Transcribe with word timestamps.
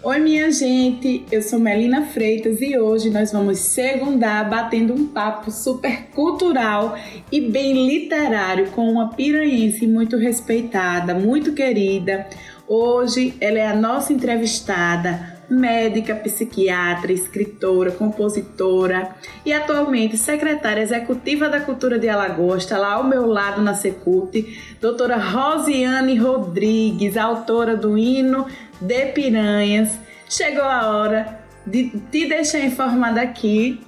Oi, 0.00 0.20
minha 0.20 0.48
gente, 0.52 1.24
eu 1.28 1.42
sou 1.42 1.58
Melina 1.58 2.06
Freitas 2.06 2.60
e 2.62 2.78
hoje 2.78 3.10
nós 3.10 3.32
vamos 3.32 3.58
segundar 3.58 4.48
batendo 4.48 4.94
um 4.94 5.08
papo 5.08 5.50
super 5.50 6.04
cultural 6.14 6.96
e 7.32 7.40
bem 7.40 7.84
literário 7.84 8.70
com 8.70 8.88
uma 8.88 9.08
piranhense 9.08 9.88
muito 9.88 10.16
respeitada, 10.16 11.14
muito 11.14 11.52
querida. 11.52 12.28
Hoje 12.68 13.34
ela 13.40 13.58
é 13.58 13.66
a 13.66 13.74
nossa 13.74 14.12
entrevistada, 14.12 15.36
médica, 15.50 16.14
psiquiatra, 16.14 17.12
escritora, 17.12 17.90
compositora 17.90 19.14
e 19.44 19.52
atualmente 19.52 20.16
secretária 20.18 20.82
executiva 20.82 21.48
da 21.48 21.60
Cultura 21.60 21.98
de 21.98 22.08
Alagoas, 22.08 22.64
está 22.64 22.78
lá 22.78 22.94
ao 22.94 23.04
meu 23.04 23.26
lado 23.26 23.62
na 23.62 23.74
Secult, 23.74 24.76
doutora 24.80 25.16
Rosiane 25.16 26.16
Rodrigues, 26.16 27.16
autora 27.16 27.76
do 27.76 27.96
hino 27.96 28.46
de 28.80 29.06
Piranhas. 29.06 29.98
Chegou 30.28 30.64
a 30.64 30.88
hora 30.88 31.40
de 31.66 31.90
te 32.10 32.26
deixar 32.28 32.60
informada 32.60 33.20
aqui 33.22 33.80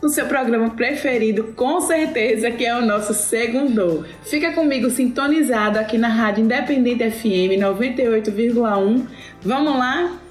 no 0.00 0.08
seu 0.08 0.26
programa 0.26 0.70
preferido, 0.70 1.52
com 1.56 1.80
certeza 1.80 2.50
que 2.50 2.64
é 2.64 2.76
o 2.76 2.84
nosso 2.84 3.12
segundo. 3.12 4.06
Fica 4.22 4.52
comigo 4.52 4.88
sintonizado 4.90 5.78
aqui 5.78 5.98
na 5.98 6.08
Rádio 6.08 6.44
Independente 6.44 7.10
FM 7.10 7.58
98,1. 7.60 9.06
Vamos 9.42 9.76
lá? 9.76 10.27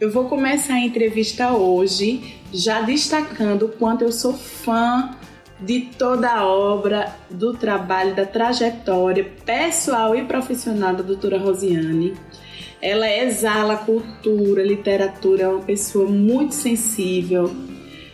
Eu 0.00 0.10
vou 0.10 0.24
começar 0.24 0.76
a 0.76 0.80
entrevista 0.80 1.52
hoje 1.52 2.36
já 2.50 2.80
destacando 2.80 3.66
o 3.66 3.68
quanto 3.68 4.02
eu 4.02 4.10
sou 4.10 4.32
fã 4.32 5.10
de 5.60 5.90
toda 5.98 6.30
a 6.30 6.46
obra, 6.46 7.14
do 7.28 7.52
trabalho, 7.52 8.16
da 8.16 8.24
trajetória 8.24 9.30
pessoal 9.44 10.16
e 10.16 10.24
profissional 10.24 10.96
da 10.96 11.02
doutora 11.02 11.36
Rosiane. 11.36 12.14
Ela 12.80 13.14
exala 13.14 13.76
cultura, 13.76 14.62
literatura, 14.62 15.42
é 15.42 15.48
uma 15.48 15.60
pessoa 15.60 16.08
muito 16.08 16.54
sensível. 16.54 17.54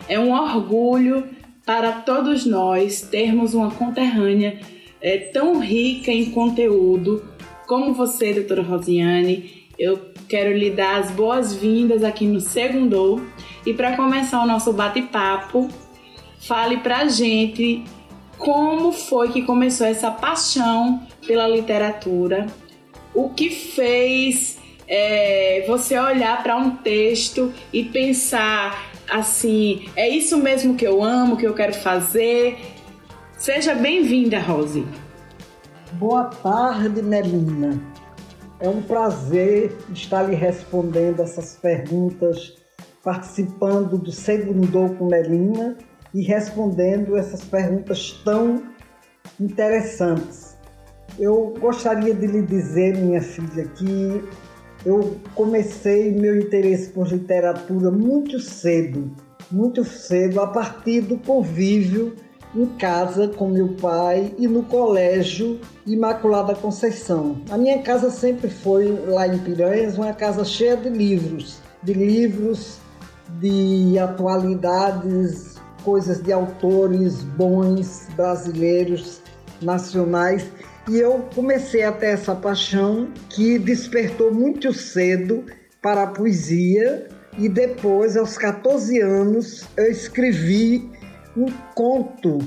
É 0.09 0.19
um 0.19 0.33
orgulho 0.33 1.23
para 1.65 1.93
todos 2.01 2.45
nós 2.45 2.99
termos 2.99 3.53
uma 3.53 3.71
conterrânea 3.71 4.59
é, 4.99 5.17
tão 5.17 5.61
rica 5.61 6.11
em 6.11 6.31
conteúdo 6.31 7.23
como 7.65 7.93
você, 7.93 8.33
doutora 8.33 8.61
Rosiane. 8.61 9.56
Eu 9.77 10.11
quero 10.27 10.57
lhe 10.57 10.71
dar 10.71 10.99
as 10.99 11.11
boas-vindas 11.11 12.03
aqui 12.03 12.25
no 12.25 12.41
Segundo. 12.41 13.27
E 13.65 13.73
para 13.73 13.95
começar 13.95 14.41
o 14.41 14.47
nosso 14.47 14.73
bate-papo, 14.73 15.67
fale 16.39 16.77
pra 16.77 17.07
gente 17.07 17.83
como 18.37 18.91
foi 18.91 19.31
que 19.31 19.41
começou 19.41 19.85
essa 19.87 20.11
paixão 20.11 21.01
pela 21.25 21.47
literatura, 21.47 22.47
o 23.13 23.29
que 23.29 23.49
fez 23.49 24.57
é, 24.87 25.65
você 25.67 25.97
olhar 25.97 26.41
para 26.43 26.55
um 26.55 26.71
texto 26.77 27.51
e 27.73 27.83
pensar 27.83 28.91
assim: 29.09 29.85
é 29.95 30.07
isso 30.07 30.37
mesmo 30.37 30.75
que 30.75 30.85
eu 30.85 31.03
amo, 31.03 31.37
que 31.37 31.45
eu 31.45 31.53
quero 31.53 31.73
fazer. 31.73 32.57
Seja 33.37 33.75
bem-vinda, 33.75 34.39
Rose. 34.39 34.85
Boa 35.93 36.25
tarde, 36.25 37.01
Melina. 37.01 37.96
É 38.59 38.67
um 38.67 38.81
prazer 38.81 39.71
estar 39.93 40.23
lhe 40.23 40.35
respondendo 40.35 41.21
essas 41.21 41.55
perguntas, 41.55 42.55
participando 43.03 43.99
do 43.99 44.11
segundo 44.11 44.95
com 44.95 45.05
Melina 45.05 45.77
e 46.11 46.23
respondendo 46.23 47.15
essas 47.15 47.43
perguntas 47.43 48.13
tão 48.25 48.63
interessantes. 49.39 50.57
Eu 51.19 51.53
gostaria 51.59 52.15
de 52.15 52.25
lhe 52.25 52.41
dizer, 52.41 52.97
minha 52.97 53.21
filha, 53.21 53.65
que 53.65 54.23
eu 54.83 55.17
comecei 55.35 56.11
meu 56.11 56.35
interesse 56.39 56.89
por 56.89 57.07
literatura 57.07 57.91
muito 57.91 58.39
cedo, 58.39 59.15
muito 59.51 59.83
cedo, 59.83 60.41
a 60.41 60.47
partir 60.47 61.01
do 61.01 61.17
convívio 61.19 62.15
em 62.57 62.65
casa 62.65 63.27
com 63.27 63.47
meu 63.47 63.69
pai 63.75 64.33
e 64.37 64.47
no 64.47 64.63
colégio 64.63 65.59
Imaculada 65.85 66.55
Conceição. 66.55 67.39
A 67.51 67.57
minha 67.57 67.83
casa 67.83 68.09
sempre 68.09 68.49
foi 68.49 68.87
lá 69.07 69.27
em 69.27 69.37
Piranhas 69.37 69.95
uma 69.95 70.11
casa 70.11 70.43
cheia 70.43 70.75
de 70.75 70.89
livros, 70.89 71.59
de 71.83 71.93
livros 71.93 72.79
de 73.39 73.99
atualidades, 73.99 75.55
coisas 75.83 76.21
de 76.21 76.33
autores 76.33 77.21
bons 77.21 78.07
brasileiros, 78.15 79.21
nacionais. 79.61 80.47
E 80.89 80.97
eu 80.97 81.25
comecei 81.35 81.83
a 81.83 81.91
ter 81.91 82.07
essa 82.07 82.33
paixão 82.33 83.09
que 83.29 83.59
despertou 83.59 84.33
muito 84.33 84.73
cedo 84.73 85.45
para 85.81 86.03
a 86.03 86.07
poesia 86.07 87.07
e 87.37 87.47
depois, 87.47 88.17
aos 88.17 88.35
14 88.35 88.99
anos, 88.99 89.63
eu 89.77 89.91
escrevi 89.91 90.89
um 91.37 91.45
conto, 91.75 92.39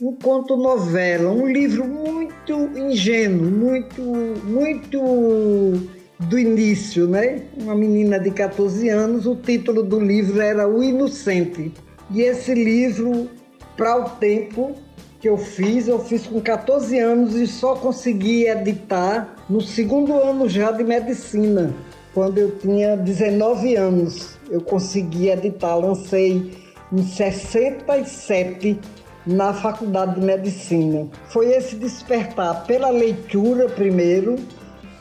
um 0.00 0.12
conto 0.16 0.56
novela, 0.56 1.30
um 1.30 1.46
livro 1.46 1.86
muito 1.86 2.52
ingênuo, 2.76 3.48
muito, 3.48 4.02
muito 4.02 5.88
do 6.18 6.36
início, 6.36 7.06
né? 7.06 7.42
Uma 7.56 7.76
menina 7.76 8.18
de 8.18 8.32
14 8.32 8.88
anos, 8.88 9.26
o 9.26 9.36
título 9.36 9.84
do 9.84 10.00
livro 10.00 10.40
era 10.40 10.68
O 10.68 10.82
Inocente. 10.82 11.72
E 12.10 12.22
esse 12.22 12.52
livro, 12.52 13.30
para 13.76 13.96
o 13.96 14.10
tempo 14.16 14.74
que 15.20 15.28
eu 15.28 15.38
fiz, 15.38 15.86
eu 15.86 16.00
fiz 16.00 16.26
com 16.26 16.40
14 16.40 16.98
anos 16.98 17.36
e 17.36 17.46
só 17.46 17.76
consegui 17.76 18.48
editar 18.48 19.36
no 19.48 19.60
segundo 19.60 20.14
ano 20.14 20.48
já 20.48 20.72
de 20.72 20.82
medicina, 20.82 21.72
quando 22.12 22.38
eu 22.38 22.50
tinha 22.58 22.96
19 22.96 23.76
anos. 23.76 24.36
Eu 24.50 24.60
consegui 24.60 25.28
editar, 25.28 25.76
lancei 25.76 26.65
em 26.92 27.02
67 27.02 28.78
na 29.26 29.52
Faculdade 29.52 30.20
de 30.20 30.24
Medicina. 30.24 31.08
Foi 31.28 31.52
esse 31.52 31.76
despertar 31.76 32.64
pela 32.64 32.90
leitura 32.90 33.68
primeiro, 33.68 34.36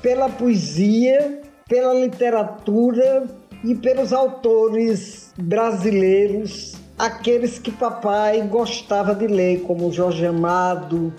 pela 0.01 0.28
poesia, 0.29 1.41
pela 1.68 1.94
literatura 1.94 3.28
e 3.63 3.75
pelos 3.75 4.13
autores 4.13 5.34
brasileiros, 5.38 6.75
aqueles 6.97 7.59
que 7.59 7.72
papai 7.72 8.41
gostava 8.47 9.13
de 9.13 9.28
ler, 9.28 9.62
como 9.62 9.91
Jorge 9.91 10.25
Amado, 10.25 11.13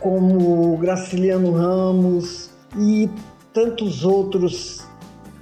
como 0.00 0.76
Graciliano 0.78 1.52
Ramos 1.52 2.50
e 2.78 3.08
tantos 3.52 4.04
outros 4.04 4.86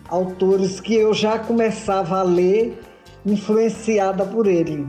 autores 0.08 0.80
que 0.80 0.94
eu 0.94 1.14
já 1.14 1.38
começava 1.38 2.18
a 2.18 2.22
ler 2.22 2.78
influenciada 3.24 4.24
por 4.24 4.46
ele. 4.46 4.86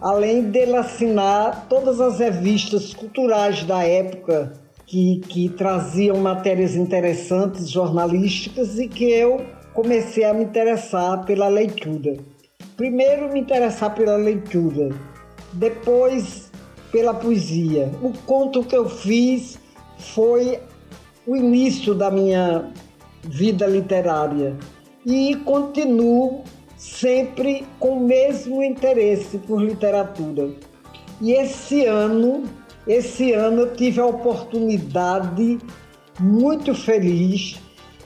Além 0.00 0.42
dele 0.42 0.76
assinar 0.76 1.66
todas 1.68 2.00
as 2.00 2.18
revistas 2.18 2.92
culturais 2.94 3.64
da 3.64 3.82
época 3.82 4.52
que, 4.86 5.20
que 5.28 5.48
traziam 5.48 6.16
matérias 6.18 6.76
interessantes, 6.76 7.70
jornalísticas, 7.70 8.78
e 8.78 8.88
que 8.88 9.10
eu 9.10 9.44
comecei 9.74 10.24
a 10.24 10.32
me 10.32 10.44
interessar 10.44 11.24
pela 11.24 11.48
leitura. 11.48 12.16
Primeiro 12.76 13.32
me 13.32 13.40
interessar 13.40 13.94
pela 13.94 14.16
leitura, 14.16 14.90
depois 15.52 16.50
pela 16.92 17.12
poesia. 17.12 17.90
O 18.02 18.12
conto 18.24 18.62
que 18.62 18.76
eu 18.76 18.88
fiz 18.88 19.58
foi 19.98 20.58
o 21.26 21.34
início 21.34 21.94
da 21.94 22.10
minha 22.10 22.70
vida 23.24 23.66
literária 23.66 24.56
e 25.04 25.34
continuo 25.36 26.44
sempre 26.76 27.66
com 27.78 27.98
o 27.98 28.06
mesmo 28.06 28.62
interesse 28.62 29.38
por 29.38 29.62
literatura. 29.62 30.50
E 31.20 31.32
esse 31.32 31.86
ano, 31.86 32.44
esse 32.86 33.32
ano 33.32 33.62
eu 33.62 33.74
tive 33.74 34.00
a 34.00 34.06
oportunidade 34.06 35.58
muito 36.20 36.74
feliz 36.74 37.60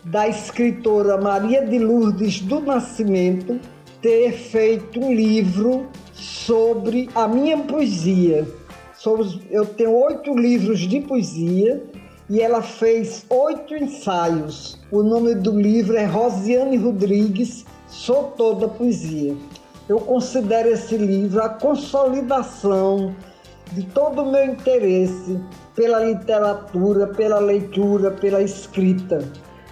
da 0.04 0.28
escritora 0.28 1.20
Maria 1.20 1.66
de 1.66 1.78
Lourdes 1.78 2.40
do 2.40 2.60
Nascimento 2.60 3.60
ter 4.00 4.32
feito 4.32 5.00
um 5.00 5.12
livro 5.12 5.88
sobre 6.14 7.08
a 7.14 7.28
minha 7.28 7.58
poesia. 7.58 8.46
eu 9.50 9.66
tenho 9.66 9.92
oito 9.92 10.34
livros 10.34 10.80
de 10.80 11.00
poesia 11.00 11.82
e 12.28 12.40
ela 12.40 12.62
fez 12.62 13.26
oito 13.28 13.74
ensaios. 13.74 14.78
O 14.90 15.02
nome 15.02 15.34
do 15.34 15.58
livro 15.58 15.96
é 15.96 16.04
Rosiane 16.04 16.76
Rodrigues 16.76 17.66
Sou 17.90 18.32
toda 18.36 18.68
poesia. 18.68 19.36
Eu 19.88 19.98
considero 19.98 20.68
esse 20.68 20.96
livro 20.96 21.42
a 21.42 21.48
consolidação 21.48 23.12
de 23.72 23.82
todo 23.82 24.22
o 24.22 24.30
meu 24.30 24.46
interesse 24.46 25.40
pela 25.74 26.04
literatura, 26.04 27.08
pela 27.08 27.40
leitura, 27.40 28.12
pela 28.12 28.40
escrita. 28.42 29.18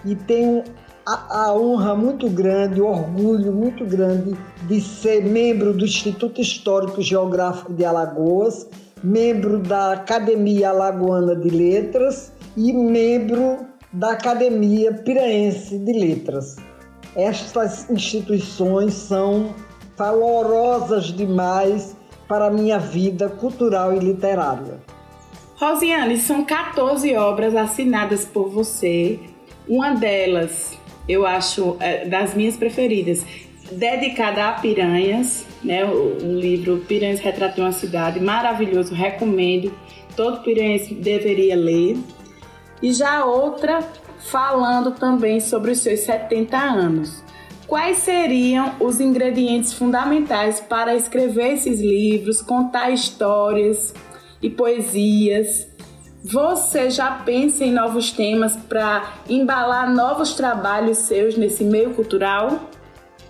E 0.03 0.15
tenho 0.15 0.65
a, 1.05 1.45
a 1.45 1.53
honra 1.55 1.95
muito 1.95 2.29
grande, 2.29 2.81
o 2.81 2.87
orgulho 2.87 3.53
muito 3.53 3.85
grande 3.85 4.37
de 4.67 4.81
ser 4.81 5.23
membro 5.23 5.73
do 5.73 5.85
Instituto 5.85 6.41
Histórico 6.41 7.01
Geográfico 7.01 7.73
de 7.73 7.85
Alagoas, 7.85 8.67
membro 9.01 9.59
da 9.59 9.93
Academia 9.93 10.71
Alagoana 10.71 11.37
de 11.37 11.49
Letras 11.49 12.33
e 12.57 12.73
membro 12.73 13.65
da 13.93 14.11
Academia 14.11 14.93
Piraense 14.93 15.79
de 15.79 15.93
Letras. 15.93 16.57
Estas 17.15 17.89
instituições 17.89 18.93
são 18.93 19.53
valorosas 19.97 21.05
demais 21.05 21.95
para 22.27 22.45
a 22.45 22.51
minha 22.51 22.77
vida 22.77 23.27
cultural 23.27 23.93
e 23.93 23.99
literária. 23.99 24.79
Rosiane, 25.55 26.17
são 26.17 26.45
14 26.45 27.15
obras 27.17 27.55
assinadas 27.55 28.23
por 28.23 28.49
você. 28.49 29.19
Uma 29.67 29.93
delas, 29.93 30.77
eu 31.07 31.25
acho, 31.25 31.75
é 31.79 32.05
das 32.05 32.33
minhas 32.33 32.55
preferidas, 32.55 33.25
dedicada 33.71 34.47
a 34.47 34.53
piranhas, 34.53 35.45
né? 35.63 35.83
O, 35.85 36.17
livro 36.21 36.77
Piranhas 36.87 37.19
Retratam 37.19 37.65
uma 37.65 37.71
Cidade, 37.71 38.19
maravilhoso, 38.19 38.93
recomendo. 38.93 39.73
Todo 40.15 40.43
piranhense 40.43 40.93
deveria 40.93 41.55
ler. 41.55 41.97
E 42.81 42.93
já 42.93 43.25
outra 43.25 43.81
falando 44.19 44.91
também 44.91 45.39
sobre 45.39 45.71
os 45.71 45.79
seus 45.79 46.01
70 46.01 46.57
anos. 46.57 47.23
Quais 47.67 47.99
seriam 47.99 48.73
os 48.79 48.99
ingredientes 48.99 49.73
fundamentais 49.73 50.59
para 50.59 50.95
escrever 50.95 51.53
esses 51.53 51.79
livros, 51.79 52.41
contar 52.41 52.89
histórias 52.89 53.93
e 54.41 54.49
poesias? 54.49 55.67
Você 56.23 56.89
já 56.89 57.11
pensa 57.11 57.63
em 57.63 57.71
novos 57.71 58.11
temas 58.11 58.55
para 58.55 59.13
embalar 59.29 59.93
novos 59.93 60.33
trabalhos 60.33 60.97
seus 60.97 61.37
nesse 61.37 61.63
meio 61.63 61.93
cultural? 61.93 62.69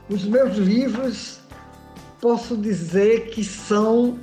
Os 0.10 0.24
meus 0.24 0.56
livros, 0.56 1.40
posso 2.20 2.56
dizer 2.58 3.28
que 3.28 3.44
são 3.44 4.18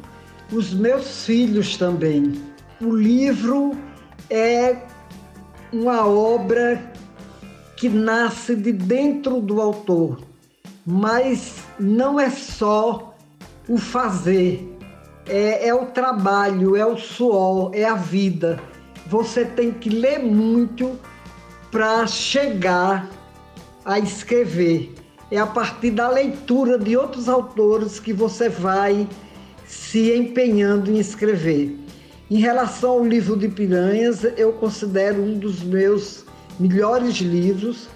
os 0.50 0.72
meus 0.72 1.24
filhos 1.24 1.76
também. 1.76 2.42
O 2.80 2.94
livro 2.94 3.76
é 4.30 4.78
uma 5.72 6.06
obra 6.06 6.92
que 7.76 7.88
nasce 7.88 8.54
de 8.56 8.72
dentro 8.72 9.40
do 9.40 9.60
autor, 9.60 10.20
mas 10.84 11.56
não 11.78 12.18
é 12.18 12.30
só 12.30 13.14
o 13.68 13.76
fazer, 13.76 14.76
é, 15.28 15.68
é 15.68 15.74
o 15.74 15.86
trabalho, 15.86 16.76
é 16.76 16.86
o 16.86 16.96
suor, 16.96 17.70
é 17.74 17.84
a 17.84 17.94
vida. 17.94 18.60
Você 19.06 19.44
tem 19.44 19.72
que 19.72 19.90
ler 19.90 20.20
muito 20.20 20.98
para 21.70 22.06
chegar 22.06 23.08
a 23.84 23.98
escrever. 23.98 24.94
É 25.30 25.38
a 25.38 25.46
partir 25.46 25.90
da 25.90 26.08
leitura 26.08 26.78
de 26.78 26.96
outros 26.96 27.28
autores 27.28 27.98
que 27.98 28.12
você 28.12 28.48
vai 28.48 29.08
se 29.66 30.12
empenhando 30.14 30.90
em 30.90 30.98
escrever. 30.98 31.85
Em 32.30 32.38
relação 32.38 32.90
ao 32.90 33.04
livro 33.04 33.36
de 33.36 33.48
Piranhas, 33.48 34.24
eu 34.36 34.52
considero 34.52 35.22
um 35.22 35.38
dos 35.38 35.62
meus 35.62 36.24
melhores 36.58 37.16
livros. 37.16 37.88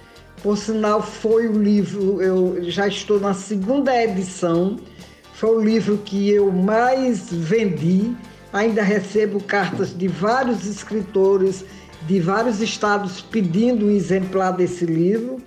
Por 0.43 0.57
sinal, 0.57 1.03
foi 1.03 1.49
o 1.49 1.53
livro, 1.53 2.23
eu 2.23 2.71
já 2.71 2.87
estou 2.87 3.19
na 3.19 3.35
segunda 3.35 3.95
edição, 4.03 4.79
foi 5.35 5.57
o 5.57 5.61
livro 5.61 5.99
que 5.99 6.31
eu 6.31 6.51
mais 6.53 7.29
vendi. 7.31 8.15
Ainda 8.53 8.83
recebo 8.83 9.43
cartas 9.43 9.97
de 9.97 10.09
vários 10.09 10.65
escritores 10.65 11.65
de 12.07 12.21
vários 12.21 12.61
estados 12.61 13.21
pedindo 13.21 13.87
um 13.87 13.91
exemplar 13.91 14.53
desse 14.53 14.87
livro, 14.87 15.39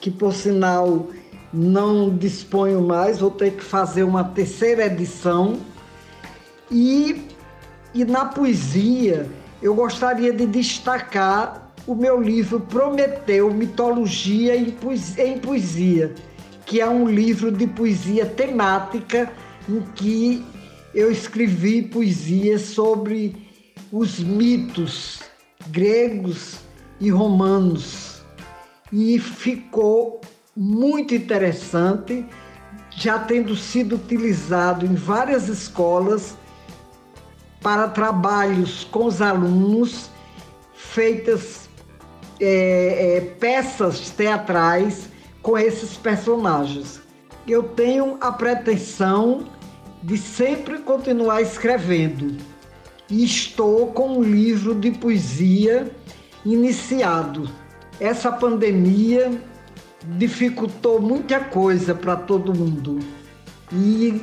que 0.00 0.10
por 0.10 0.34
sinal 0.34 1.08
não 1.52 2.14
disponho 2.14 2.80
mais, 2.82 3.18
vou 3.18 3.30
ter 3.30 3.52
que 3.52 3.62
fazer 3.62 4.02
uma 4.02 4.24
terceira 4.24 4.86
edição. 4.86 5.58
E, 6.70 7.28
e 7.96 8.04
na 8.04 8.26
poesia, 8.26 9.26
eu 9.62 9.74
gostaria 9.74 10.30
de 10.30 10.44
destacar 10.44 11.72
o 11.86 11.94
meu 11.94 12.20
livro 12.20 12.60
Prometeu 12.60 13.50
Mitologia 13.50 14.54
em 14.54 15.38
Poesia, 15.38 16.14
que 16.66 16.78
é 16.78 16.86
um 16.86 17.08
livro 17.08 17.50
de 17.50 17.66
poesia 17.66 18.26
temática 18.26 19.32
em 19.66 19.80
que 19.94 20.44
eu 20.94 21.10
escrevi 21.10 21.80
poesia 21.80 22.58
sobre 22.58 23.34
os 23.90 24.18
mitos 24.18 25.20
gregos 25.68 26.56
e 27.00 27.08
romanos. 27.08 28.22
E 28.92 29.18
ficou 29.18 30.20
muito 30.54 31.14
interessante, 31.14 32.26
já 32.90 33.18
tendo 33.20 33.56
sido 33.56 33.96
utilizado 33.96 34.84
em 34.84 34.94
várias 34.94 35.48
escolas 35.48 36.36
para 37.60 37.88
trabalhos 37.88 38.84
com 38.84 39.06
os 39.06 39.20
alunos, 39.20 40.10
feitas 40.74 41.68
é, 42.40 43.16
é, 43.16 43.20
peças 43.20 44.10
teatrais 44.10 45.08
com 45.42 45.56
esses 45.56 45.96
personagens. 45.96 47.00
Eu 47.46 47.62
tenho 47.62 48.16
a 48.20 48.32
pretensão 48.32 49.44
de 50.02 50.18
sempre 50.18 50.78
continuar 50.78 51.42
escrevendo 51.42 52.36
e 53.08 53.24
estou 53.24 53.88
com 53.88 54.18
um 54.18 54.22
livro 54.22 54.74
de 54.74 54.90
poesia 54.90 55.90
iniciado. 56.44 57.50
Essa 58.00 58.30
pandemia 58.30 59.40
dificultou 60.18 61.00
muita 61.00 61.40
coisa 61.40 61.94
para 61.94 62.16
todo 62.16 62.54
mundo 62.54 62.98
e 63.72 64.20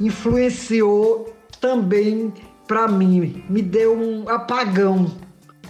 influenciou 0.00 1.35
também 1.60 2.32
para 2.66 2.88
mim, 2.88 3.44
me 3.48 3.62
deu 3.62 3.96
um 3.96 4.28
apagão 4.28 5.10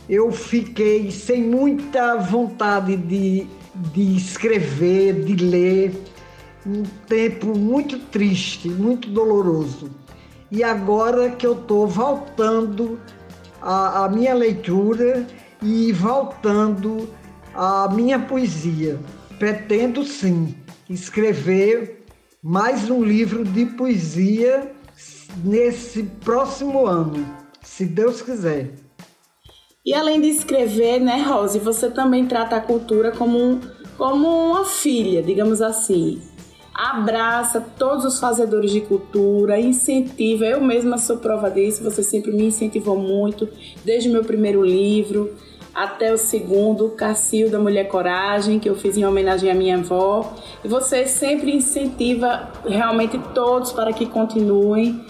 eu 0.09 0.31
fiquei 0.31 1.11
sem 1.11 1.43
muita 1.43 2.17
vontade 2.17 2.97
de, 2.97 3.47
de 3.93 4.17
escrever, 4.17 5.25
de 5.25 5.35
ler. 5.45 6.03
Um 6.65 6.85
tempo 7.09 7.57
muito 7.57 7.99
triste, 7.99 8.69
muito 8.69 9.09
doloroso. 9.09 9.91
E 10.51 10.63
agora 10.63 11.31
que 11.31 11.45
eu 11.45 11.55
estou 11.55 11.89
voltando 11.89 13.01
à, 13.61 14.09
minha 14.09 14.35
leitura 14.35 15.27
e 15.61 15.91
voltando 15.93 17.09
à 17.53 17.89
minha 17.93 18.19
poesia, 18.19 18.99
pretendo 19.41 20.05
sim 20.05 20.55
escrever 20.89 22.05
mais 22.41 22.89
um 22.89 23.03
livro 23.03 23.45
de 23.45 23.67
poesia 23.67 24.73
nesse 25.45 26.03
próximo 26.03 26.87
ano, 26.87 27.27
se 27.63 27.85
Deus 27.85 28.23
quiser. 28.23 28.75
E 29.85 29.95
além 29.95 30.21
de 30.21 30.29
escrever, 30.29 31.01
né, 31.01 31.23
Rose, 31.23 31.59
você 31.59 31.89
também 31.89 32.27
trata 32.27 32.57
a 32.57 32.61
cultura 32.61 33.13
como, 33.13 33.39
um, 33.39 33.61
como 33.97 34.27
uma 34.27 34.65
filha, 34.65 35.23
digamos 35.23 35.63
assim. 35.63 36.21
Abraça 36.75 37.61
todos 37.79 38.05
os 38.05 38.19
fazedores 38.19 38.71
de 38.71 38.81
cultura, 38.81 39.59
incentiva. 39.59 40.45
Eu 40.45 40.61
mesma 40.61 40.99
sou 40.99 41.19
prova 41.19 41.51
disso, 41.51 41.85
você 41.85 42.03
sempre 42.03 42.33
me 42.33 42.47
incentivou 42.47 42.99
muito, 42.99 43.49
desde 43.85 44.09
o 44.09 44.13
meu 44.13 44.25
primeiro 44.25 44.65
livro 44.65 45.35
até 45.77 46.11
o 46.11 46.17
segundo, 46.17 46.89
Cassil 46.89 47.51
da 47.51 47.59
Mulher 47.59 47.87
Coragem, 47.87 48.59
que 48.59 48.67
eu 48.67 48.75
fiz 48.75 48.97
em 48.97 49.05
homenagem 49.05 49.51
à 49.51 49.55
minha 49.55 49.77
avó. 49.77 50.33
E 50.65 50.69
você 50.69 51.07
sempre 51.07 51.55
incentiva 51.55 52.51
realmente 52.67 53.21
todos 53.35 53.73
para 53.73 53.93
que 53.93 54.07
continuem. 54.07 55.05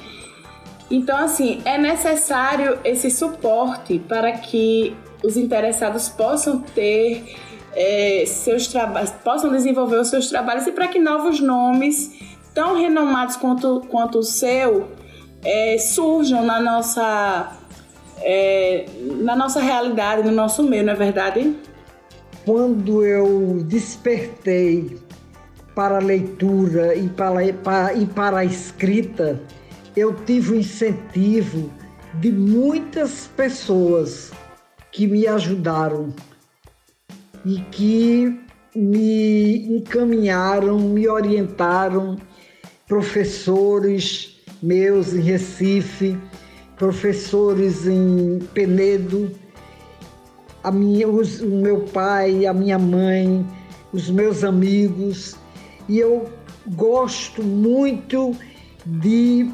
Então, 0.90 1.16
assim, 1.18 1.62
é 1.64 1.78
necessário 1.78 2.80
esse 2.82 3.12
suporte 3.12 4.00
para 4.00 4.32
que 4.32 4.92
os 5.22 5.36
interessados 5.36 6.08
possam 6.08 6.58
ter 6.58 7.36
é, 7.72 8.24
seus 8.26 8.66
trabalhos, 8.66 9.10
possam 9.22 9.52
desenvolver 9.52 10.00
os 10.00 10.08
seus 10.08 10.28
trabalhos 10.28 10.66
e 10.66 10.72
para 10.72 10.88
que 10.88 10.98
novos 10.98 11.38
nomes 11.38 12.10
tão 12.52 12.74
renomados 12.74 13.36
quanto, 13.36 13.82
quanto 13.88 14.18
o 14.18 14.22
seu 14.24 14.88
é, 15.44 15.78
surjam 15.78 16.44
na 16.44 16.58
nossa, 16.58 17.52
é, 18.22 18.86
na 19.22 19.36
nossa 19.36 19.60
realidade, 19.60 20.22
no 20.22 20.32
nosso 20.32 20.62
meio, 20.62 20.84
não 20.84 20.92
é 20.92 20.96
verdade? 20.96 21.56
Quando 22.44 23.04
eu 23.04 23.62
despertei 23.64 24.98
para 25.74 25.96
a 25.96 26.00
leitura 26.00 26.94
e 26.94 27.08
para, 27.08 27.52
para, 27.52 27.94
e 27.94 28.06
para 28.06 28.38
a 28.38 28.44
escrita, 28.44 29.40
eu 29.96 30.14
tive 30.24 30.52
o 30.52 30.56
incentivo 30.56 31.70
de 32.14 32.32
muitas 32.32 33.26
pessoas 33.36 34.32
que 34.90 35.06
me 35.06 35.26
ajudaram 35.26 36.14
e 37.44 37.60
que 37.70 38.40
me 38.74 39.76
encaminharam, 39.76 40.78
me 40.78 41.08
orientaram, 41.08 42.16
professores 42.86 44.36
meus 44.62 45.12
em 45.12 45.20
Recife, 45.20 46.18
professores 46.76 47.86
em 47.86 48.38
Penedo, 48.52 49.30
a 50.62 50.70
minha, 50.70 51.08
os, 51.08 51.40
o 51.40 51.48
meu 51.48 51.80
pai, 51.80 52.46
a 52.46 52.52
minha 52.52 52.78
mãe, 52.78 53.46
os 53.92 54.10
meus 54.10 54.44
amigos. 54.44 55.36
E 55.88 55.98
eu 55.98 56.28
gosto 56.66 57.42
muito 57.42 58.36
de 58.84 59.50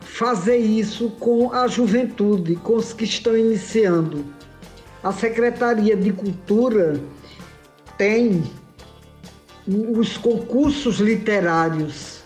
fazer 0.00 0.58
isso 0.58 1.10
com 1.20 1.52
a 1.52 1.66
juventude, 1.68 2.56
com 2.56 2.76
os 2.76 2.92
que 2.92 3.04
estão 3.04 3.36
iniciando. 3.36 4.24
A 5.02 5.12
Secretaria 5.12 5.96
de 5.96 6.12
Cultura 6.12 7.00
tem 7.96 8.42
os 9.66 10.16
concursos 10.16 10.98
literários, 10.98 12.22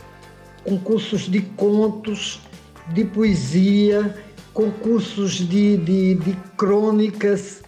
concursos 0.64 1.22
de 1.22 1.40
contos, 1.40 2.40
de 2.88 3.04
poesia, 3.04 4.14
concursos 4.52 5.34
de, 5.34 5.76
de, 5.76 6.14
de 6.14 6.36
crônicas, 6.56 7.62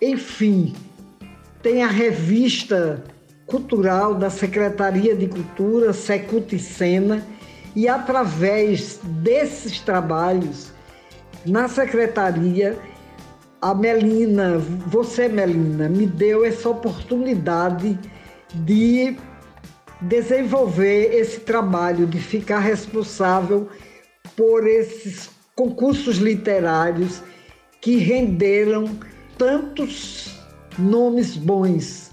enfim, 0.00 0.74
tem 1.62 1.82
a 1.82 1.88
revista 1.88 3.02
cultural 3.46 4.14
da 4.14 4.30
Secretaria 4.30 5.14
de 5.14 5.26
Cultura, 5.26 5.92
Secult 5.92 6.56
Cena, 6.58 7.26
e 7.74 7.88
através 7.88 9.00
desses 9.02 9.80
trabalhos, 9.80 10.72
na 11.46 11.68
secretaria, 11.68 12.78
a 13.60 13.74
Melina, 13.74 14.58
você 14.58 15.28
Melina, 15.28 15.88
me 15.88 16.06
deu 16.06 16.44
essa 16.44 16.68
oportunidade 16.68 17.98
de 18.54 19.16
desenvolver 20.00 21.14
esse 21.14 21.40
trabalho, 21.40 22.06
de 22.06 22.18
ficar 22.18 22.60
responsável 22.60 23.68
por 24.36 24.66
esses 24.66 25.30
concursos 25.54 26.16
literários 26.16 27.22
que 27.80 27.96
renderam 27.96 28.98
tantos 29.36 30.38
nomes 30.78 31.36
bons, 31.36 32.10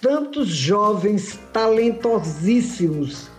tantos 0.00 0.48
jovens 0.48 1.38
talentosíssimos 1.52 3.30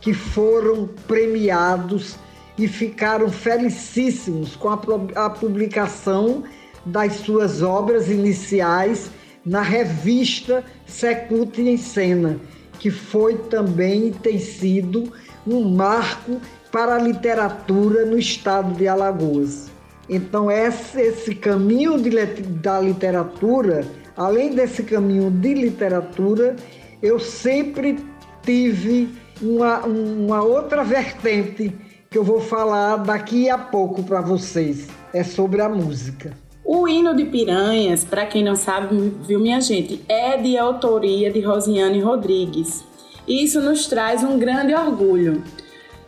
que 0.00 0.14
foram 0.14 0.88
premiados 1.06 2.16
e 2.58 2.66
ficaram 2.66 3.28
felicíssimos 3.28 4.56
com 4.56 4.68
a, 4.70 5.30
publicação 5.30 6.44
das 6.84 7.14
suas 7.16 7.60
obras 7.60 8.08
iniciais 8.08 9.10
na 9.44 9.60
revista 9.60 10.64
Secult 10.86 11.58
em 11.60 11.76
Cena, 11.76 12.40
que 12.78 12.90
foi 12.90 13.36
também 13.36 14.08
e 14.08 14.12
tem 14.12 14.38
sido 14.38 15.12
um 15.46 15.68
marco 15.68 16.40
para 16.76 16.96
a 16.96 16.98
literatura 16.98 18.04
no 18.04 18.18
estado 18.18 18.74
de 18.74 18.86
Alagoas. 18.86 19.70
Então, 20.10 20.50
esse, 20.50 21.00
esse 21.00 21.34
caminho 21.34 21.98
de, 21.98 22.10
da 22.10 22.78
literatura, 22.78 23.82
além 24.14 24.54
desse 24.54 24.82
caminho 24.82 25.30
de 25.30 25.54
literatura, 25.54 26.54
eu 27.02 27.18
sempre 27.18 27.98
tive 28.42 29.08
uma, 29.40 29.86
uma 29.86 30.42
outra 30.42 30.84
vertente 30.84 31.72
que 32.10 32.18
eu 32.18 32.22
vou 32.22 32.42
falar 32.42 32.96
daqui 32.96 33.48
a 33.48 33.56
pouco 33.56 34.02
para 34.02 34.20
vocês. 34.20 34.86
É 35.14 35.24
sobre 35.24 35.62
a 35.62 35.70
música. 35.70 36.36
O 36.62 36.86
hino 36.86 37.16
de 37.16 37.24
Piranhas, 37.24 38.04
para 38.04 38.26
quem 38.26 38.44
não 38.44 38.54
sabe, 38.54 39.14
viu 39.26 39.40
minha 39.40 39.62
gente, 39.62 40.04
é 40.10 40.36
de 40.36 40.58
autoria 40.58 41.32
de 41.32 41.40
Rosiane 41.40 42.02
Rodrigues. 42.02 42.84
Isso 43.26 43.62
nos 43.62 43.86
traz 43.86 44.22
um 44.22 44.38
grande 44.38 44.74
orgulho. 44.74 45.42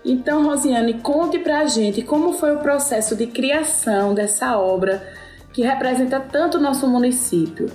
Então, 0.08 0.42
Rosiane, 0.42 0.94
conte 0.94 1.38
pra 1.38 1.66
gente 1.66 2.00
como 2.00 2.32
foi 2.32 2.56
o 2.56 2.60
processo 2.60 3.14
de 3.14 3.26
criação 3.26 4.14
dessa 4.14 4.56
obra 4.56 5.06
que 5.52 5.60
representa 5.60 6.18
tanto 6.18 6.56
o 6.56 6.60
nosso 6.60 6.88
município. 6.88 7.66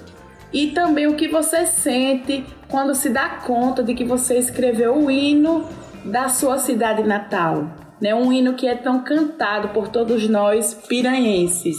E 0.52 0.72
também 0.72 1.06
o 1.06 1.16
que 1.16 1.28
você 1.28 1.68
sente 1.68 2.44
quando 2.68 2.96
se 2.96 3.10
dá 3.10 3.30
conta 3.30 3.84
de 3.84 3.94
que 3.94 4.04
você 4.04 4.40
escreveu 4.40 4.98
o 4.98 5.12
hino 5.12 5.70
da 6.04 6.28
sua 6.28 6.58
cidade 6.58 7.04
natal, 7.04 7.68
né? 8.02 8.16
Um 8.16 8.34
hino 8.34 8.56
que 8.56 8.68
é 8.68 8.76
tão 8.76 9.04
cantado 9.04 9.70
por 9.70 9.90
todos 9.90 10.28
nós 10.28 10.74
piranhenses. 10.74 11.78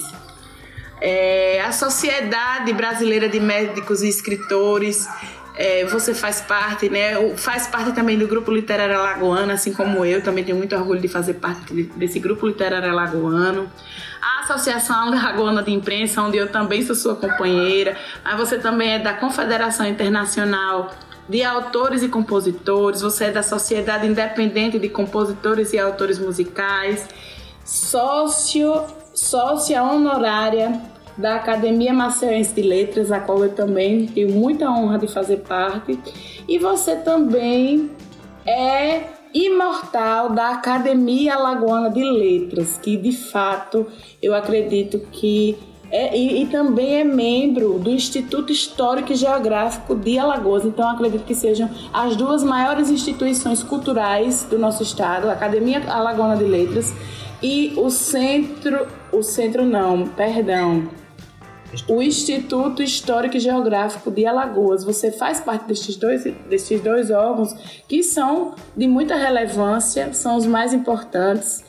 É, 1.00 1.62
a 1.62 1.72
Sociedade 1.72 2.72
Brasileira 2.72 3.28
de 3.28 3.40
Médicos 3.40 4.02
e 4.02 4.08
Escritores, 4.08 5.08
é, 5.56 5.84
você 5.84 6.12
faz 6.12 6.40
parte, 6.40 6.88
né? 6.88 7.36
Faz 7.36 7.68
parte 7.68 7.92
também 7.92 8.18
do 8.18 8.26
Grupo 8.26 8.50
Literário 8.50 8.98
Alagoano, 8.98 9.52
assim 9.52 9.72
como 9.72 10.04
eu, 10.04 10.20
também 10.20 10.42
tenho 10.42 10.58
muito 10.58 10.74
orgulho 10.74 11.00
de 11.00 11.06
fazer 11.06 11.34
parte 11.34 11.72
desse 11.96 12.18
Grupo 12.18 12.46
Literário 12.46 12.90
Alagoano. 12.90 13.70
A 14.20 14.42
Associação 14.42 14.96
Alagoana 14.96 15.62
de 15.62 15.70
Imprensa, 15.70 16.22
onde 16.22 16.36
eu 16.36 16.50
também 16.50 16.82
sou 16.82 16.96
sua 16.96 17.14
companheira, 17.14 17.96
mas 18.24 18.36
você 18.36 18.58
também 18.58 18.94
é 18.94 18.98
da 18.98 19.14
Confederação 19.14 19.86
Internacional 19.86 20.90
de 21.28 21.42
Autores 21.42 22.02
e 22.02 22.08
Compositores, 22.08 23.00
você 23.00 23.26
é 23.26 23.30
da 23.30 23.42
Sociedade 23.42 24.06
Independente 24.06 24.78
de 24.78 24.88
Compositores 24.88 25.72
e 25.72 25.78
Autores 25.78 26.18
Musicais, 26.18 27.08
sócio, 27.64 28.84
sócia 29.14 29.82
honorária 29.82 30.93
da 31.16 31.36
Academia 31.36 31.92
Maceiense 31.92 32.54
de 32.54 32.62
Letras, 32.62 33.12
a 33.12 33.20
qual 33.20 33.42
eu 33.44 33.52
também 33.52 34.06
tenho 34.06 34.30
muita 34.30 34.70
honra 34.70 34.98
de 34.98 35.06
fazer 35.06 35.38
parte, 35.38 35.98
e 36.48 36.58
você 36.58 36.96
também 36.96 37.90
é 38.46 39.02
imortal 39.32 40.30
da 40.30 40.50
Academia 40.50 41.34
Alagoana 41.34 41.90
de 41.90 42.02
Letras, 42.02 42.78
que 42.78 42.96
de 42.96 43.12
fato 43.12 43.86
eu 44.22 44.34
acredito 44.34 45.00
que 45.10 45.56
é, 45.90 46.16
e, 46.16 46.42
e, 46.42 46.46
também 46.46 46.96
é 46.96 47.04
membro 47.04 47.78
do 47.78 47.88
Instituto 47.88 48.50
Histórico 48.50 49.12
e 49.12 49.14
Geográfico 49.14 49.94
de 49.94 50.18
Alagoas. 50.18 50.64
Então, 50.64 50.88
acredito 50.88 51.24
que 51.24 51.36
sejam 51.36 51.70
as 51.92 52.16
duas 52.16 52.42
maiores 52.42 52.90
instituições 52.90 53.62
culturais 53.62 54.42
do 54.42 54.58
nosso 54.58 54.82
estado, 54.82 55.28
a 55.28 55.32
Academia 55.32 55.80
Alagoana 55.88 56.36
de 56.36 56.44
Letras 56.44 56.92
e 57.40 57.74
o 57.76 57.90
Centro, 57.90 58.88
o 59.12 59.22
Centro 59.22 59.64
não, 59.64 60.08
perdão, 60.08 60.88
o 61.88 62.02
Instituto 62.02 62.82
Histórico 62.82 63.36
e 63.36 63.40
Geográfico 63.40 64.10
de 64.10 64.26
Alagoas. 64.26 64.84
Você 64.84 65.10
faz 65.10 65.40
parte 65.40 65.66
desses 65.66 65.96
dois, 65.96 66.24
desses 66.48 66.80
dois 66.80 67.10
órgãos 67.10 67.52
que 67.88 68.02
são 68.02 68.54
de 68.76 68.86
muita 68.86 69.16
relevância, 69.16 70.12
são 70.12 70.36
os 70.36 70.46
mais 70.46 70.72
importantes. 70.72 71.64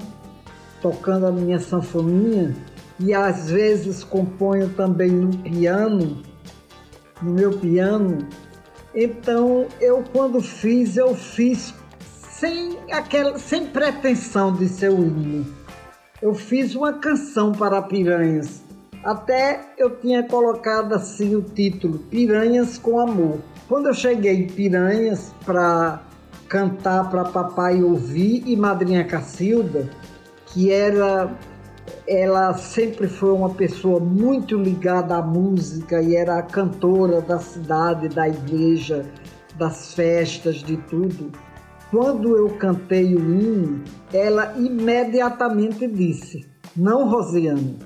tocando 0.81 1.27
a 1.27 1.33
minha 1.33 1.59
sanfoninha, 1.59 2.55
e 3.01 3.15
às 3.15 3.51
vezes 3.51 4.03
componho 4.03 4.69
também 4.71 5.11
no 5.11 5.37
piano, 5.39 6.23
no 7.23 7.33
meu 7.33 7.59
piano. 7.59 8.27
Então, 8.95 9.67
eu 9.81 10.03
quando 10.13 10.41
fiz, 10.41 10.97
eu 10.97 11.15
fiz 11.15 11.75
sem 12.31 12.79
aquela 12.91 13.39
sem 13.39 13.67
pretensão 13.67 14.53
de 14.53 14.69
ser 14.69 14.91
o 14.91 14.99
hino. 14.99 15.47
Eu 16.21 16.35
fiz 16.35 16.75
uma 16.75 16.95
canção 16.95 17.53
para 17.53 17.81
piranhas. 17.83 18.63
Até 19.05 19.61
eu 19.79 19.91
tinha 19.99 20.25
colocado 20.25 20.93
assim 20.93 21.37
o 21.37 21.43
título 21.43 21.99
Piranhas 22.11 22.77
com 22.77 22.99
Amor. 22.99 23.39
Quando 23.69 23.87
eu 23.87 23.95
cheguei 23.95 24.35
em 24.35 24.47
Piranhas 24.49 25.33
para 25.45 26.03
cantar 26.49 27.11
para 27.11 27.25
papai 27.25 27.83
ouvir 27.83 28.43
e 28.47 28.57
madrinha 28.57 29.05
Cacilda, 29.05 29.89
que 30.47 30.73
era 30.73 31.37
ela 32.07 32.55
sempre 32.55 33.07
foi 33.07 33.33
uma 33.33 33.51
pessoa 33.51 34.01
muito 34.01 34.57
ligada 34.57 35.17
à 35.17 35.23
música 35.23 36.01
e 36.03 36.17
era 36.17 36.39
a 36.39 36.43
cantora 36.43 37.21
da 37.21 37.39
cidade, 37.39 38.09
da 38.09 38.29
igreja, 38.29 39.07
das 39.57 39.95
festas, 39.95 40.57
de 40.57 40.77
tudo. 40.77 41.31
Quando 41.91 42.37
eu 42.37 42.51
cantei 42.57 43.15
o 43.15 43.19
hino, 43.19 43.83
ela 44.13 44.55
imediatamente 44.57 45.87
disse: 45.87 46.47
Não, 46.77 47.09
Rosiane, 47.09 47.79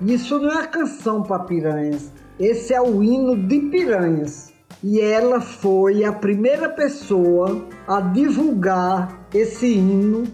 isso 0.00 0.38
não 0.38 0.60
é 0.60 0.66
canção 0.66 1.22
para 1.22 1.44
piranhas, 1.44 2.12
esse 2.38 2.74
é 2.74 2.80
o 2.80 3.02
hino 3.02 3.36
de 3.36 3.60
piranhas 3.60 4.52
e 4.82 5.00
ela 5.00 5.40
foi 5.40 6.04
a 6.04 6.12
primeira 6.12 6.68
pessoa 6.68 7.64
a 7.86 8.00
divulgar 8.00 9.26
esse 9.34 9.66
hino 9.74 10.24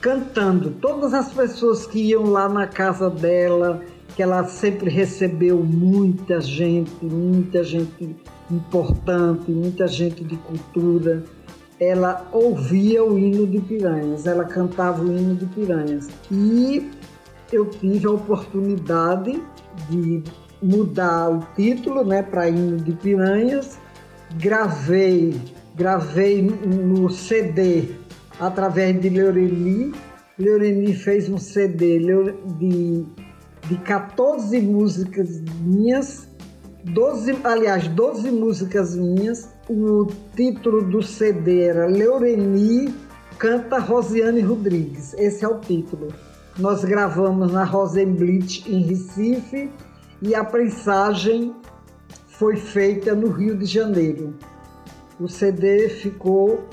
cantando. 0.00 0.70
Todas 0.80 1.14
as 1.14 1.32
pessoas 1.32 1.86
que 1.86 2.00
iam 2.10 2.24
lá 2.24 2.48
na 2.48 2.66
casa 2.66 3.08
dela, 3.08 3.80
que 4.16 4.22
ela 4.22 4.44
sempre 4.44 4.90
recebeu 4.90 5.62
muita 5.62 6.40
gente, 6.40 7.04
muita 7.04 7.62
gente 7.62 8.16
importante, 8.50 9.50
muita 9.50 9.86
gente 9.86 10.24
de 10.24 10.36
cultura. 10.36 11.22
Ela 11.78 12.28
ouvia 12.32 13.04
o 13.04 13.18
hino 13.18 13.46
de 13.46 13.60
Piranhas, 13.60 14.26
ela 14.26 14.44
cantava 14.44 15.02
o 15.02 15.06
hino 15.06 15.34
de 15.34 15.46
Piranhas. 15.46 16.08
E 16.30 16.90
eu 17.52 17.66
tive 17.66 18.06
a 18.06 18.10
oportunidade 18.10 19.42
de 19.88 20.22
mudar 20.62 21.30
o 21.30 21.40
título 21.56 22.04
né, 22.04 22.22
para 22.22 22.48
Hino 22.48 22.76
de 22.78 22.92
Piranhas. 22.92 23.78
Gravei, 24.38 25.34
gravei 25.74 26.42
no 26.42 27.10
CD 27.10 27.90
através 28.40 29.00
de 29.00 29.08
Leoreli. 29.08 29.92
Leoreli 30.38 30.94
fez 30.94 31.28
um 31.28 31.38
CD 31.38 31.98
de, 32.58 33.04
de 33.68 33.76
14 33.84 34.60
músicas 34.60 35.42
minhas, 35.60 36.28
12, 36.84 37.38
aliás, 37.44 37.86
12 37.88 38.30
músicas 38.30 38.96
minhas. 38.96 39.50
O 39.68 40.06
título 40.34 40.82
do 40.82 41.02
CD 41.02 41.62
era 41.62 41.86
Leoreli 41.86 42.92
canta 43.38 43.78
Rosiane 43.78 44.40
Rodrigues. 44.40 45.14
Esse 45.14 45.44
é 45.44 45.48
o 45.48 45.58
título. 45.58 46.08
Nós 46.58 46.84
gravamos 46.84 47.52
na 47.52 47.64
Rosenblit 47.64 48.64
em 48.68 48.82
Recife 48.82 49.70
e 50.20 50.34
a 50.34 50.44
prensagem 50.44 51.54
foi 52.42 52.56
feita 52.56 53.14
no 53.14 53.28
Rio 53.28 53.56
de 53.56 53.64
Janeiro. 53.64 54.34
O 55.20 55.28
CD 55.28 55.88
ficou 55.88 56.64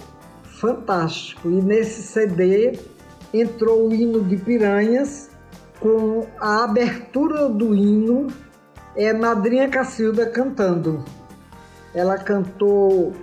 fantástico 0.41 1.47
e 1.47 1.61
nesse 1.61 2.01
CD 2.01 2.79
entrou 3.31 3.87
o 3.87 3.93
hino 3.93 4.23
de 4.23 4.35
Piranhas 4.37 5.29
com 5.79 6.25
a 6.39 6.63
abertura 6.63 7.47
do 7.47 7.75
hino 7.75 8.29
é 8.95 9.13
Madrinha 9.13 9.69
Cacilda 9.69 10.25
cantando. 10.25 11.05
Ela 11.93 12.17
cantou 12.17 13.13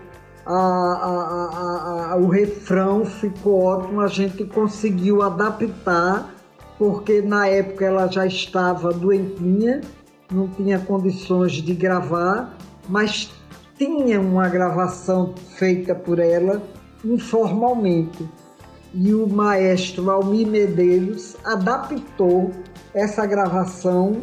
a, 0.47 0.55
a, 0.55 2.12
a, 2.12 2.17
o 2.17 2.29
refrão, 2.29 3.05
ficou 3.05 3.65
ótimo, 3.65 4.00
a 4.00 4.07
gente 4.07 4.45
conseguiu 4.45 5.21
adaptar 5.21 6.33
porque 6.79 7.21
na 7.21 7.49
época 7.49 7.87
ela 7.87 8.07
já 8.07 8.25
estava 8.25 8.93
doentinha, 8.93 9.81
não 10.30 10.49
tinha 10.49 10.78
condições 10.78 11.52
de 11.52 11.75
gravar, 11.75 12.56
mas 12.88 13.30
tinha 13.78 14.21
uma 14.21 14.49
gravação 14.49 15.35
feita 15.56 15.95
por 15.95 16.18
ela 16.18 16.62
informalmente. 17.04 18.28
E 18.95 19.14
o 19.14 19.26
maestro 19.26 20.11
Almir 20.11 20.47
Medeiros 20.47 21.37
adaptou 21.45 22.50
essa 22.95 23.26
gravação 23.26 24.23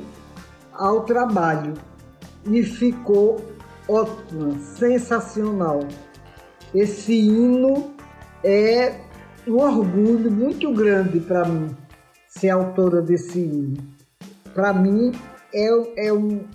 ao 0.73 1.01
trabalho 1.01 1.73
e 2.45 2.63
ficou 2.63 3.39
ótima, 3.87 4.57
sensacional. 4.59 5.81
Esse 6.73 7.13
hino 7.13 7.93
é 8.43 8.95
um 9.47 9.57
orgulho 9.57 10.31
muito 10.31 10.73
grande 10.73 11.19
para 11.19 11.45
mim 11.45 11.75
ser 12.27 12.49
autora 12.49 13.01
desse 13.01 13.39
hino. 13.39 13.77
Para 14.53 14.73
mim 14.73 15.11
é, 15.53 16.07
é, 16.07 16.13
um, 16.13 16.45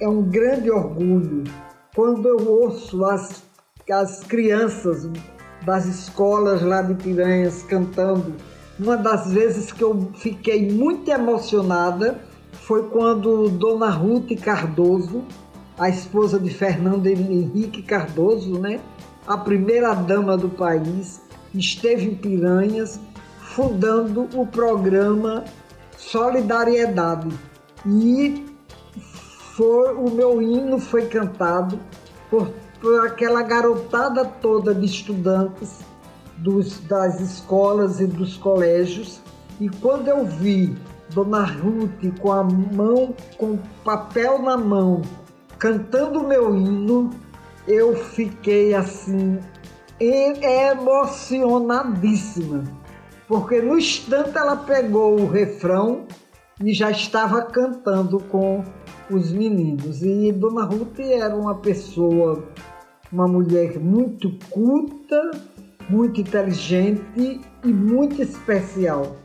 é 0.00 0.08
um 0.08 0.22
grande 0.22 0.70
orgulho 0.70 1.44
quando 1.94 2.26
eu 2.28 2.48
ouço 2.48 3.04
as, 3.04 3.42
as 3.90 4.20
crianças 4.24 5.08
das 5.64 5.86
escolas 5.86 6.62
lá 6.62 6.82
de 6.82 6.94
Piranhas 6.94 7.62
cantando. 7.62 8.34
Uma 8.78 8.96
das 8.96 9.32
vezes 9.32 9.72
que 9.72 9.82
eu 9.82 10.10
fiquei 10.14 10.70
muito 10.70 11.10
emocionada 11.10 12.20
foi 12.52 12.88
quando 12.88 13.48
Dona 13.48 13.90
Ruth 13.90 14.38
Cardoso, 14.40 15.24
a 15.78 15.88
esposa 15.88 16.38
de 16.38 16.50
Fernando 16.50 17.06
Henrique 17.06 17.82
Cardoso, 17.82 18.58
né, 18.58 18.80
a 19.26 19.36
primeira 19.36 19.94
dama 19.94 20.36
do 20.36 20.48
país, 20.48 21.20
esteve 21.54 22.06
em 22.06 22.14
Piranhas 22.14 23.00
fundando 23.40 24.28
o 24.34 24.46
programa 24.46 25.44
Solidariedade. 25.96 27.28
E 27.86 28.44
foi, 29.56 29.94
o 29.94 30.10
meu 30.10 30.42
hino 30.42 30.78
foi 30.78 31.06
cantado 31.06 31.80
por, 32.28 32.52
por 32.80 33.06
aquela 33.06 33.42
garotada 33.42 34.24
toda 34.24 34.74
de 34.74 34.86
estudantes 34.86 35.84
dos, 36.38 36.80
das 36.80 37.20
escolas 37.20 38.00
e 38.00 38.06
dos 38.06 38.36
colégios. 38.36 39.20
E 39.60 39.68
quando 39.68 40.08
eu 40.08 40.24
vi 40.24 40.76
Dona 41.14 41.44
Ruth 41.44 42.18
com 42.20 42.32
a 42.32 42.42
mão, 42.42 43.14
com 43.38 43.56
papel 43.84 44.42
na 44.42 44.56
mão, 44.56 45.02
cantando 45.58 46.20
o 46.20 46.26
meu 46.26 46.56
hino, 46.56 47.10
eu 47.66 47.94
fiquei 47.96 48.74
assim 48.74 49.38
emocionadíssima 49.98 52.62
porque 53.28 53.60
no 53.60 53.76
instante 53.76 54.36
ela 54.36 54.56
pegou 54.56 55.20
o 55.20 55.30
refrão 55.30 56.06
e 56.62 56.72
já 56.72 56.90
estava 56.90 57.42
cantando 57.42 58.18
com 58.18 58.64
os 59.10 59.30
meninos. 59.30 60.02
E 60.02 60.32
Dona 60.32 60.64
Ruth 60.64 60.98
era 61.00 61.36
uma 61.36 61.56
pessoa, 61.56 62.44
uma 63.12 63.28
mulher 63.28 63.78
muito 63.78 64.32
culta, 64.50 65.30
muito 65.88 66.20
inteligente 66.20 67.40
e 67.64 67.68
muito 67.68 68.22
especial. 68.22 69.16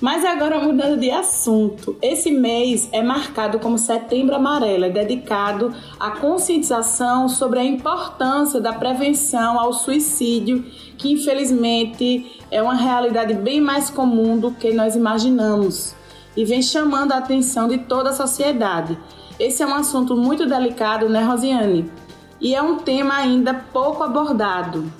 Mas 0.00 0.24
agora 0.24 0.60
mudando 0.60 1.00
de 1.00 1.10
assunto, 1.10 1.96
esse 2.02 2.30
mês 2.30 2.88
é 2.92 3.02
marcado 3.02 3.58
como 3.58 3.78
Setembro 3.78 4.34
Amarelo, 4.34 4.84
é 4.84 4.90
dedicado 4.90 5.72
à 5.98 6.10
conscientização 6.10 7.28
sobre 7.28 7.60
a 7.60 7.64
importância 7.64 8.60
da 8.60 8.72
prevenção 8.72 9.58
ao 9.58 9.72
suicídio, 9.72 10.62
que 10.98 11.12
infelizmente 11.12 12.42
é 12.50 12.60
uma 12.60 12.74
realidade 12.74 13.34
bem 13.34 13.60
mais 13.60 13.88
comum 13.88 14.38
do 14.38 14.50
que 14.50 14.72
nós 14.72 14.94
imaginamos 14.94 15.94
e 16.36 16.44
vem 16.44 16.62
chamando 16.62 17.12
a 17.12 17.18
atenção 17.18 17.68
de 17.68 17.78
toda 17.78 18.10
a 18.10 18.14
sociedade. 18.14 18.98
Esse 19.38 19.62
é 19.62 19.66
um 19.66 19.74
assunto 19.74 20.16
muito 20.16 20.46
delicado, 20.46 21.08
né, 21.08 21.22
Rosiane? 21.22 21.90
E 22.40 22.54
é 22.54 22.62
um 22.62 22.76
tema 22.78 23.14
ainda 23.16 23.54
pouco 23.54 24.02
abordado. 24.02 24.90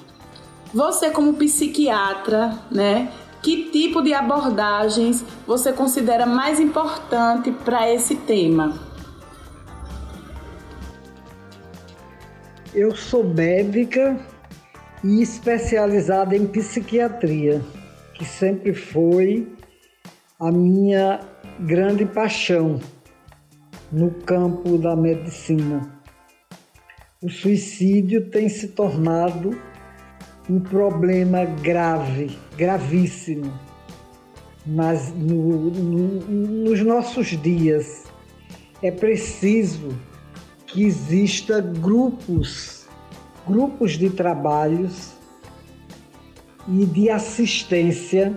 Você, 0.72 1.10
como 1.10 1.34
psiquiatra, 1.34 2.58
né, 2.70 3.12
que 3.42 3.70
tipo 3.70 4.02
de 4.02 4.14
abordagens 4.14 5.24
você 5.46 5.72
considera 5.72 6.24
mais 6.24 6.58
importante 6.58 7.52
para 7.52 7.92
esse 7.92 8.16
tema? 8.16 8.80
Eu 12.74 12.96
sou 12.96 13.22
médica 13.22 14.18
e 15.04 15.22
especializada 15.22 16.34
em 16.34 16.46
psiquiatria, 16.46 17.62
que 18.14 18.24
sempre 18.24 18.74
foi 18.74 19.53
a 20.40 20.50
minha 20.50 21.20
grande 21.60 22.04
paixão 22.04 22.80
no 23.92 24.10
campo 24.10 24.76
da 24.76 24.96
medicina. 24.96 26.02
O 27.22 27.30
suicídio 27.30 28.28
tem 28.30 28.48
se 28.48 28.68
tornado 28.68 29.56
um 30.50 30.58
problema 30.58 31.44
grave, 31.44 32.36
gravíssimo, 32.56 33.52
mas 34.66 35.14
no, 35.14 35.70
no, 35.70 36.20
nos 36.64 36.80
nossos 36.82 37.28
dias 37.40 38.04
é 38.82 38.90
preciso 38.90 39.96
que 40.66 40.82
exista 40.82 41.60
grupos, 41.60 42.88
grupos 43.46 43.92
de 43.92 44.10
trabalhos 44.10 45.12
e 46.68 46.84
de 46.86 47.08
assistência 47.08 48.36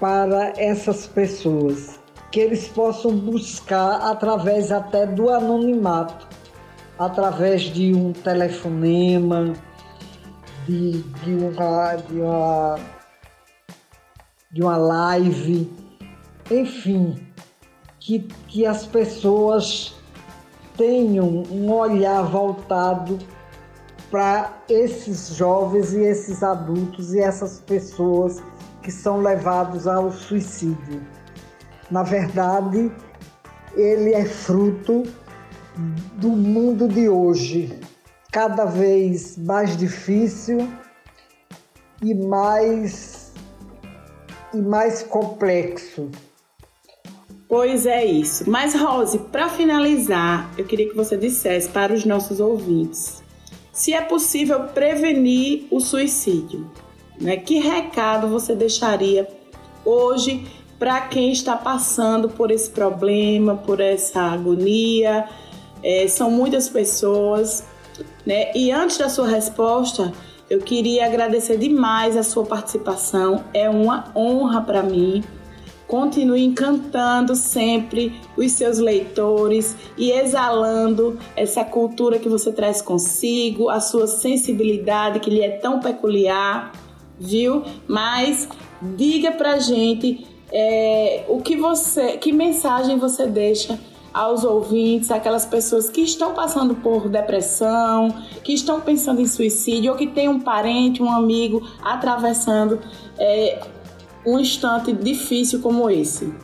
para 0.00 0.54
essas 0.56 1.06
pessoas, 1.06 2.00
que 2.32 2.40
eles 2.40 2.66
possam 2.66 3.14
buscar 3.14 4.10
através 4.10 4.72
até 4.72 5.06
do 5.06 5.28
anonimato, 5.28 6.26
através 6.98 7.62
de 7.62 7.94
um 7.94 8.12
telefonema, 8.12 9.52
de, 10.66 11.02
de, 11.02 11.34
uma, 11.34 11.96
de, 11.96 12.20
uma, 12.20 12.78
de 14.50 14.62
uma 14.62 14.76
live, 14.78 15.70
enfim, 16.50 17.26
que, 17.98 18.20
que 18.48 18.64
as 18.64 18.86
pessoas 18.86 19.94
tenham 20.78 21.44
um 21.50 21.70
olhar 21.70 22.22
voltado 22.22 23.18
para 24.10 24.58
esses 24.68 25.36
jovens 25.36 25.92
e 25.92 26.00
esses 26.00 26.42
adultos 26.42 27.12
e 27.12 27.20
essas 27.20 27.60
pessoas 27.60 28.42
que 28.90 28.96
são 28.96 29.20
levados 29.20 29.86
ao 29.86 30.10
suicídio. 30.10 31.00
Na 31.88 32.02
verdade, 32.02 32.90
ele 33.76 34.12
é 34.12 34.24
fruto 34.24 35.04
do 36.16 36.30
mundo 36.30 36.88
de 36.88 37.08
hoje, 37.08 37.78
cada 38.32 38.64
vez 38.64 39.38
mais 39.38 39.76
difícil 39.76 40.68
e 42.02 42.12
mais 42.14 43.32
e 44.52 44.56
mais 44.56 45.04
complexo. 45.04 46.10
Pois 47.48 47.86
é 47.86 48.04
isso. 48.04 48.50
Mas 48.50 48.74
Rose, 48.74 49.18
para 49.18 49.48
finalizar, 49.48 50.50
eu 50.58 50.64
queria 50.64 50.88
que 50.88 50.96
você 50.96 51.16
dissesse 51.16 51.68
para 51.68 51.92
os 51.92 52.04
nossos 52.04 52.40
ouvintes 52.40 53.22
se 53.72 53.94
é 53.94 54.00
possível 54.00 54.64
prevenir 54.64 55.68
o 55.70 55.78
suicídio. 55.78 56.68
Né? 57.20 57.36
Que 57.36 57.58
recado 57.58 58.28
você 58.28 58.54
deixaria 58.54 59.28
hoje 59.84 60.46
para 60.78 61.02
quem 61.02 61.30
está 61.30 61.54
passando 61.56 62.28
por 62.30 62.50
esse 62.50 62.70
problema, 62.70 63.54
por 63.54 63.80
essa 63.80 64.22
agonia. 64.22 65.28
É, 65.82 66.08
são 66.08 66.30
muitas 66.30 66.68
pessoas, 66.68 67.64
né? 68.24 68.50
E 68.54 68.70
antes 68.72 68.96
da 68.96 69.08
sua 69.08 69.28
resposta, 69.28 70.12
eu 70.48 70.58
queria 70.60 71.06
agradecer 71.06 71.58
demais 71.58 72.16
a 72.16 72.22
sua 72.22 72.44
participação. 72.44 73.44
É 73.52 73.68
uma 73.68 74.10
honra 74.16 74.62
para 74.62 74.82
mim. 74.82 75.22
Continue 75.86 76.44
encantando 76.44 77.34
sempre 77.34 78.18
os 78.36 78.52
seus 78.52 78.78
leitores 78.78 79.76
e 79.98 80.12
exalando 80.12 81.18
essa 81.36 81.64
cultura 81.64 82.18
que 82.18 82.28
você 82.28 82.52
traz 82.52 82.80
consigo, 82.80 83.68
a 83.68 83.80
sua 83.80 84.06
sensibilidade 84.06 85.20
que 85.20 85.28
lhe 85.28 85.42
é 85.42 85.50
tão 85.50 85.80
peculiar, 85.80 86.72
viu? 87.20 87.62
Mas 87.86 88.48
diga 88.80 89.32
pra 89.32 89.58
gente 89.58 90.26
é, 90.50 91.24
o 91.28 91.40
que 91.42 91.56
você, 91.56 92.16
que 92.16 92.32
mensagem 92.32 92.98
você 92.98 93.26
deixa 93.26 93.78
aos 94.12 94.42
ouvintes, 94.42 95.10
aquelas 95.10 95.46
pessoas 95.46 95.88
que 95.88 96.00
estão 96.00 96.34
passando 96.34 96.74
por 96.74 97.08
depressão, 97.08 98.08
que 98.42 98.52
estão 98.52 98.80
pensando 98.80 99.20
em 99.20 99.26
suicídio 99.26 99.92
ou 99.92 99.98
que 99.98 100.06
tem 100.06 100.28
um 100.28 100.40
parente, 100.40 101.02
um 101.02 101.10
amigo 101.10 101.62
atravessando 101.82 102.80
é, 103.18 103.60
um 104.26 104.38
instante 104.38 104.92
difícil 104.92 105.60
como 105.60 105.88
esse? 105.88 106.34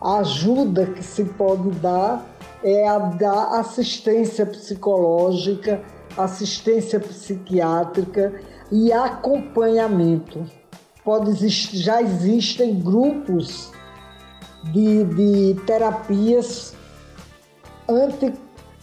A 0.00 0.18
ajuda 0.18 0.86
que 0.86 1.02
se 1.02 1.24
pode 1.24 1.70
dar 1.78 2.26
é 2.62 2.86
a 2.86 2.98
da 2.98 3.60
assistência 3.60 4.44
psicológica, 4.44 5.82
assistência 6.16 7.00
psiquiátrica 7.00 8.42
e 8.70 8.92
acompanhamento. 8.92 10.44
Pode 11.04 11.30
existir, 11.30 11.78
já 11.78 12.00
existem 12.02 12.78
grupos 12.78 13.72
de, 14.64 15.04
de 15.04 15.60
terapias 15.64 16.74
anti, 17.88 18.32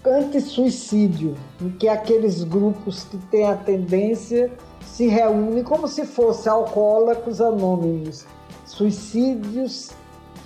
anti-suicídio, 0.05 1.35
em 1.61 1.69
que 1.69 1.87
aqueles 1.87 2.43
grupos 2.43 3.03
que 3.03 3.17
têm 3.29 3.45
a 3.45 3.55
tendência 3.55 4.51
se 4.81 5.07
reúnem 5.07 5.63
como 5.63 5.87
se 5.87 6.05
fossem 6.05 6.51
alcoólatras 6.51 7.39
anônimos, 7.39 8.25
suicídios, 8.65 9.91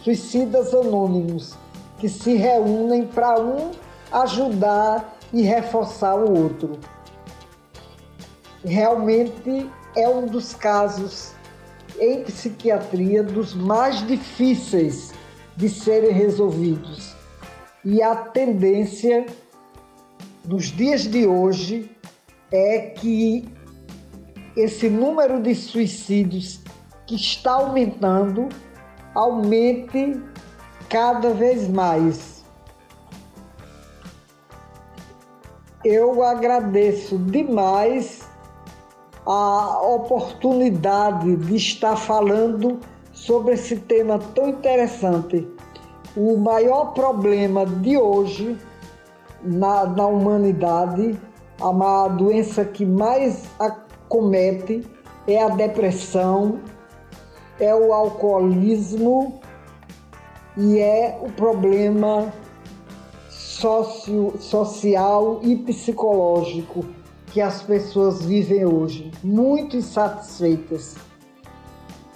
suicidas 0.03 0.73
anônimos, 0.73 1.55
que 1.97 2.09
se 2.09 2.35
reúnem 2.35 3.05
para 3.05 3.39
um 3.39 3.71
ajudar 4.11 5.17
e 5.31 5.41
reforçar 5.41 6.15
o 6.15 6.43
outro. 6.43 6.77
Realmente 8.63 9.69
é 9.95 10.07
um 10.07 10.27
dos 10.27 10.53
casos 10.53 11.33
em 11.99 12.23
psiquiatria 12.23 13.23
dos 13.23 13.53
mais 13.53 14.05
difíceis 14.05 15.11
de 15.57 15.67
serem 15.67 16.11
resolvidos. 16.11 17.15
E 17.83 18.01
a 18.01 18.15
tendência 18.15 19.25
nos 20.45 20.65
dias 20.65 21.01
de 21.01 21.25
hoje 21.25 21.89
é 22.51 22.79
que 22.79 23.47
esse 24.55 24.89
número 24.89 25.41
de 25.41 25.55
suicídios 25.55 26.61
que 27.07 27.15
está 27.15 27.53
aumentando 27.53 28.49
aumente 29.15 30.21
cada 30.89 31.33
vez 31.33 31.67
mais. 31.67 32.43
Eu 35.83 36.23
agradeço 36.23 37.17
demais 37.17 38.30
a 39.25 39.81
oportunidade 39.81 41.35
de 41.35 41.55
estar 41.55 41.95
falando 41.95 42.79
sobre 43.13 43.53
esse 43.53 43.77
tema 43.77 44.19
tão 44.33 44.49
interessante. 44.49 45.47
O 46.15 46.37
maior 46.37 46.93
problema 46.93 47.65
de 47.65 47.97
hoje 47.97 48.57
na, 49.43 49.85
na 49.85 50.07
humanidade, 50.07 51.19
a 51.59 52.07
doença 52.07 52.65
que 52.65 52.85
mais 52.85 53.45
comete 54.09 54.85
é 55.27 55.41
a 55.41 55.49
depressão, 55.49 56.59
é 57.59 57.73
o 57.73 57.93
alcoolismo 57.93 59.39
e 60.57 60.79
é 60.79 61.19
o 61.21 61.31
problema 61.31 62.33
socio, 63.29 64.33
social 64.39 65.39
e 65.43 65.55
psicológico 65.55 67.00
que 67.31 67.39
as 67.39 67.61
pessoas 67.61 68.25
vivem 68.25 68.65
hoje, 68.65 69.11
muito 69.23 69.77
insatisfeitas. 69.77 70.95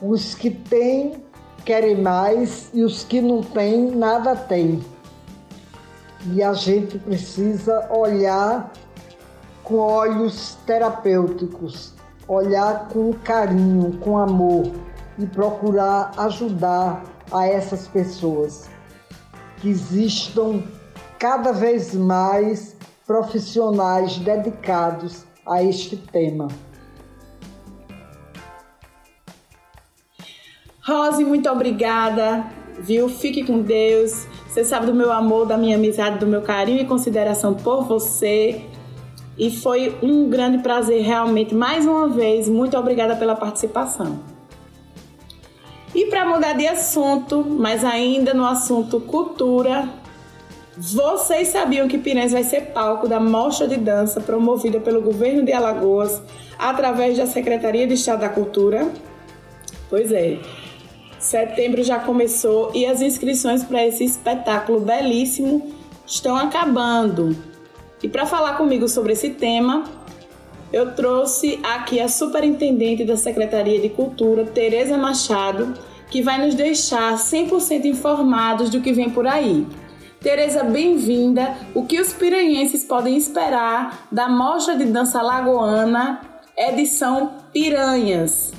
Os 0.02 0.36
que 0.36 0.52
têm 0.52 1.24
querem 1.64 2.02
mais 2.02 2.70
e 2.74 2.84
os 2.84 3.04
que 3.04 3.22
não 3.22 3.42
têm 3.42 3.92
nada 3.92 4.36
têm. 4.36 4.84
E 6.34 6.44
a 6.44 6.54
gente 6.54 7.00
precisa 7.00 7.88
olhar 7.92 8.72
com 9.64 9.78
olhos 9.78 10.58
terapêuticos, 10.66 11.94
olhar 12.28 12.90
com 12.90 13.14
carinho, 13.14 13.98
com 14.00 14.18
amor 14.18 14.70
e 15.18 15.26
procurar 15.26 16.12
ajudar 16.18 17.04
a 17.32 17.48
essas 17.48 17.88
pessoas. 17.88 18.70
Que 19.58 19.70
existam 19.70 20.62
cada 21.18 21.54
vez 21.54 21.96
mais 21.96 22.76
profissionais 23.06 24.18
dedicados 24.18 25.26
a 25.46 25.64
este 25.64 25.96
tema. 25.96 26.48
Rose, 30.86 31.24
muito 31.24 31.50
obrigada, 31.50 32.46
viu? 32.80 33.10
Fique 33.10 33.44
com 33.44 33.62
Deus. 33.62 34.28
Você 34.48 34.64
sabe 34.64 34.86
do 34.86 34.94
meu 34.94 35.12
amor, 35.12 35.46
da 35.46 35.58
minha 35.58 35.76
amizade, 35.76 36.20
do 36.20 36.28
meu 36.28 36.42
carinho 36.42 36.82
e 36.82 36.86
consideração 36.86 37.54
por 37.54 37.84
você. 37.84 38.64
E 39.38 39.52
foi 39.52 39.98
um 40.02 40.30
grande 40.30 40.60
prazer, 40.60 41.02
realmente, 41.02 41.54
mais 41.54 41.86
uma 41.86 42.08
vez. 42.08 42.48
Muito 42.48 42.78
obrigada 42.78 43.16
pela 43.16 43.36
participação. 43.36 44.20
E 45.94 46.06
para 46.06 46.26
mudar 46.26 46.54
de 46.54 46.68
assunto, 46.68 47.44
mas 47.44 47.84
ainda 47.84 48.34
no 48.34 48.46
assunto 48.46 49.00
cultura, 49.00 49.90
vocês 50.78 51.48
sabiam 51.48 51.88
que 51.88 51.98
Piranhas 51.98 52.34
vai 52.34 52.44
ser 52.44 52.74
palco 52.74 53.08
da 53.08 53.20
mostra 53.20 53.66
de 53.68 53.78
dança 53.78 54.20
promovida 54.20 54.80
pelo 54.80 55.02
governo 55.02 55.44
de 55.44 55.54
Alagoas 55.54 56.22
através 56.60 57.18
da 57.18 57.26
Secretaria 57.26 57.88
de 57.88 57.94
Estado 57.94 58.22
da 58.22 58.30
Cultura? 58.30 58.92
Pois 59.90 60.12
é. 60.12 60.38
Setembro 61.18 61.82
já 61.82 61.98
começou 62.00 62.72
e 62.74 62.86
as 62.86 63.02
inscrições 63.02 63.64
para 63.64 63.86
esse 63.88 64.04
espetáculo 64.04 64.82
belíssimo 64.82 65.74
estão 66.06 66.36
acabando. 66.36 67.36
E 68.04 68.10
para 68.10 68.26
falar 68.26 68.58
comigo 68.58 68.88
sobre 68.90 69.14
esse 69.14 69.30
tema, 69.30 69.86
eu 70.74 70.94
trouxe 70.94 71.58
aqui 71.64 72.02
a 72.02 72.10
superintendente 72.10 73.06
da 73.06 73.16
Secretaria 73.16 73.80
de 73.80 73.88
Cultura, 73.90 74.44
Tereza 74.44 74.98
Machado, 74.98 75.74
que 76.12 76.22
vai 76.22 76.46
nos 76.46 76.54
deixar 76.54 77.16
100% 77.16 77.86
informados 77.86 78.70
do 78.70 78.82
que 78.82 78.92
vem 78.92 79.10
por 79.10 79.26
aí. 79.26 79.66
Tereza, 80.26 80.64
bem-vinda. 80.64 81.56
O 81.76 81.86
que 81.86 82.02
os 82.02 82.12
piranhenses 82.12 82.84
podem 82.84 83.16
esperar 83.16 84.08
da 84.12 84.28
Mostra 84.28 84.76
de 84.76 84.86
Dança 84.86 85.22
Lagoana, 85.22 86.20
edição 86.58 87.34
Piranhas? 87.54 88.52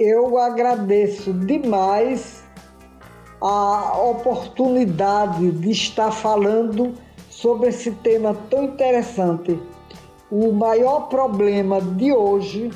Eu 0.00 0.36
agradeço 0.36 1.32
demais 1.32 2.42
a 3.40 3.96
oportunidade 3.96 5.52
de 5.52 5.70
estar 5.70 6.10
falando 6.10 6.94
sobre 7.30 7.68
esse 7.68 7.92
tema 7.92 8.36
tão 8.50 8.64
interessante. 8.64 9.56
O 10.32 10.50
maior 10.50 11.02
problema 11.02 11.80
de 11.80 12.12
hoje 12.12 12.72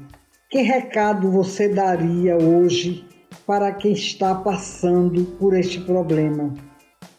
Que 0.49 0.63
recado 0.63 1.31
você 1.31 1.69
daria 1.69 2.37
hoje 2.37 3.07
para 3.47 3.71
quem 3.73 3.93
está 3.93 4.35
passando 4.35 5.25
por 5.39 5.57
este 5.57 5.81
problema? 5.81 6.53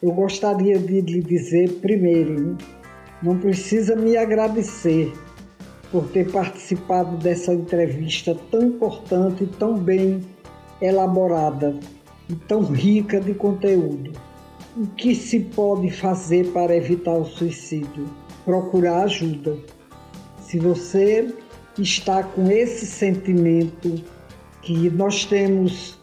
Eu 0.02 0.12
gostaria 0.14 0.80
de 0.80 1.00
lhe 1.00 1.22
dizer 1.22 1.74
primeiro, 1.74 2.58
não 3.22 3.38
precisa 3.38 3.96
me 3.96 4.18
agradecer 4.18 5.14
por 5.92 6.08
ter 6.08 6.32
participado 6.32 7.18
dessa 7.18 7.54
entrevista 7.54 8.36
tão 8.50 8.64
importante, 8.64 9.46
tão 9.60 9.78
bem 9.78 10.22
elaborada 10.82 11.76
e 12.28 12.34
tão 12.34 12.64
rica 12.64 13.20
de 13.20 13.36
conteúdo. 13.36 14.12
O 14.76 14.88
que 14.88 15.14
se 15.14 15.40
pode 15.40 15.92
fazer 15.92 16.48
para 16.48 16.76
evitar 16.76 17.14
o 17.14 17.26
suicídio? 17.26 18.10
Procurar 18.44 19.04
ajuda. 19.04 19.56
Se 20.40 20.58
você 20.58 21.32
está 21.78 22.24
com 22.24 22.50
esse 22.50 22.88
sentimento 22.88 24.04
que 24.64 24.90
nós 24.90 25.26
temos 25.26 26.00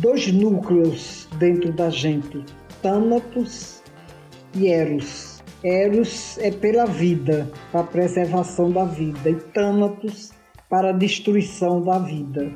dois 0.00 0.30
núcleos 0.30 1.28
dentro 1.36 1.72
da 1.72 1.90
gente, 1.90 2.44
Tânatos 2.84 3.82
e 4.54 4.68
Eros. 4.68 5.42
Eros 5.64 6.36
é 6.36 6.50
pela 6.50 6.84
vida, 6.84 7.50
para 7.72 7.80
a 7.80 7.84
preservação 7.84 8.70
da 8.70 8.84
vida, 8.84 9.30
e 9.30 9.36
Tânatos 9.36 10.32
para 10.68 10.90
a 10.90 10.92
destruição 10.92 11.80
da 11.80 11.98
vida. 11.98 12.52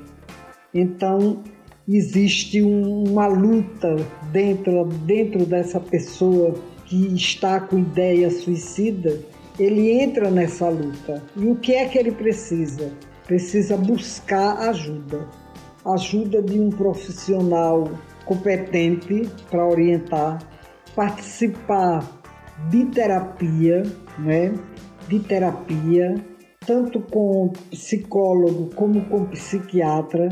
Então, 0.74 1.42
existe 1.88 2.60
uma 2.60 3.26
luta 3.26 3.96
dentro, 4.30 4.84
dentro 5.06 5.46
dessa 5.46 5.80
pessoa 5.80 6.52
que 6.84 7.06
está 7.14 7.60
com 7.60 7.78
ideia 7.78 8.30
suicida, 8.30 9.18
ele 9.58 9.92
entra 9.92 10.30
nessa 10.30 10.68
luta. 10.68 11.22
E 11.38 11.46
o 11.46 11.56
que 11.56 11.72
é 11.72 11.88
que 11.88 11.96
ele 11.96 12.12
precisa? 12.12 12.92
Precisa 13.26 13.78
buscar 13.78 14.58
ajuda. 14.68 15.26
Ajuda 15.86 16.42
de 16.42 16.60
um 16.60 16.68
profissional 16.68 17.90
competente 18.28 19.26
para 19.50 19.66
orientar, 19.66 20.38
participar 20.94 22.20
de 22.70 22.84
terapia, 22.86 23.82
né? 24.18 24.52
De 25.08 25.18
terapia, 25.20 26.14
tanto 26.66 27.00
com 27.00 27.50
psicólogo 27.70 28.68
como 28.74 29.06
com 29.06 29.24
psiquiatra, 29.24 30.28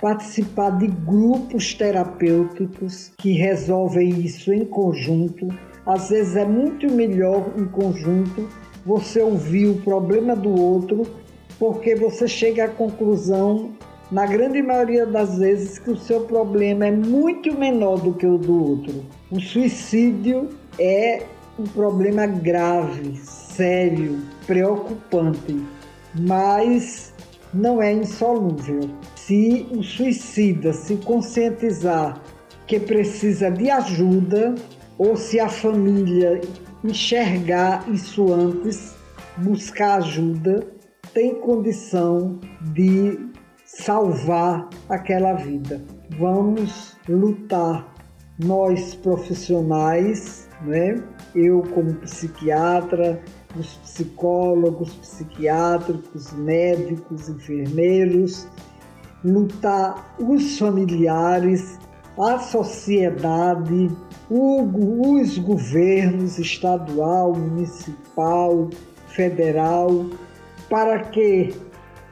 participar 0.00 0.70
de 0.70 0.88
grupos 0.88 1.74
terapêuticos 1.74 3.12
que 3.16 3.32
resolvem 3.32 4.08
isso 4.20 4.52
em 4.52 4.64
conjunto. 4.64 5.46
Às 5.86 6.10
vezes 6.10 6.34
é 6.34 6.44
muito 6.44 6.92
melhor 6.92 7.52
em 7.56 7.66
conjunto 7.66 8.48
você 8.84 9.20
ouvir 9.20 9.68
o 9.68 9.80
problema 9.82 10.34
do 10.34 10.50
outro, 10.60 11.04
porque 11.58 11.94
você 11.94 12.26
chega 12.26 12.64
à 12.64 12.68
conclusão, 12.68 13.75
na 14.10 14.26
grande 14.26 14.62
maioria 14.62 15.04
das 15.04 15.38
vezes, 15.38 15.78
que 15.78 15.90
o 15.90 15.96
seu 15.96 16.20
problema 16.22 16.86
é 16.86 16.90
muito 16.90 17.52
menor 17.56 18.00
do 18.00 18.14
que 18.14 18.26
o 18.26 18.38
do 18.38 18.70
outro. 18.70 19.04
O 19.30 19.40
suicídio 19.40 20.48
é 20.78 21.22
um 21.58 21.64
problema 21.64 22.26
grave, 22.26 23.16
sério, 23.16 24.20
preocupante, 24.46 25.60
mas 26.20 27.12
não 27.52 27.82
é 27.82 27.92
insolúvel. 27.92 28.88
Se 29.16 29.66
o 29.70 29.82
suicida 29.82 30.72
se 30.72 30.96
conscientizar 30.96 32.20
que 32.66 32.78
precisa 32.78 33.50
de 33.50 33.70
ajuda, 33.70 34.54
ou 34.98 35.16
se 35.16 35.40
a 35.40 35.48
família 35.48 36.40
enxergar 36.84 37.84
isso 37.88 38.32
antes, 38.32 38.94
buscar 39.38 39.98
ajuda, 39.98 40.66
tem 41.12 41.34
condição 41.34 42.38
de 42.72 43.18
salvar 43.82 44.68
aquela 44.88 45.34
vida. 45.34 45.82
Vamos 46.18 46.96
lutar, 47.08 47.86
nós 48.38 48.94
profissionais, 48.94 50.48
né? 50.62 51.02
eu 51.34 51.62
como 51.74 51.94
psiquiatra, 51.94 53.20
os 53.58 53.74
psicólogos, 53.76 54.94
psiquiátricos, 54.94 56.32
médicos, 56.32 57.28
enfermeiros, 57.28 58.46
lutar 59.24 60.14
os 60.18 60.58
familiares, 60.58 61.78
a 62.18 62.38
sociedade, 62.38 63.90
os 64.30 65.38
governos 65.38 66.38
estadual, 66.38 67.34
municipal, 67.34 68.70
federal, 69.08 70.06
para 70.68 70.98
que 71.00 71.54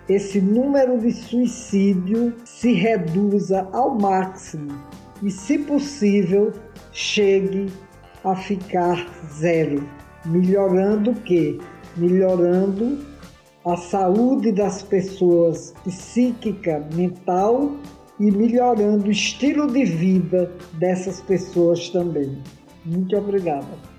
esse 0.09 0.41
número 0.41 0.99
de 0.99 1.13
suicídio 1.13 2.35
se 2.45 2.73
reduza 2.73 3.69
ao 3.73 3.99
máximo 3.99 4.73
e, 5.23 5.31
se 5.31 5.59
possível, 5.59 6.53
chegue 6.93 7.73
a 8.23 8.37
ficar 8.37 9.07
zero, 9.33 9.89
melhorando 10.27 11.13
o 11.13 11.15
quê? 11.15 11.59
Melhorando 11.97 12.99
a 13.65 13.77
saúde 13.77 14.53
das 14.53 14.83
pessoas 14.83 15.73
psíquica, 15.85 16.87
mental 16.95 17.73
e 18.21 18.31
melhorando 18.31 19.09
o 19.09 19.11
estilo 19.11 19.67
de 19.73 19.85
vida 19.85 20.53
dessas 20.75 21.21
pessoas 21.23 21.89
também. 21.89 22.39
Muito 22.85 23.17
obrigada. 23.17 23.95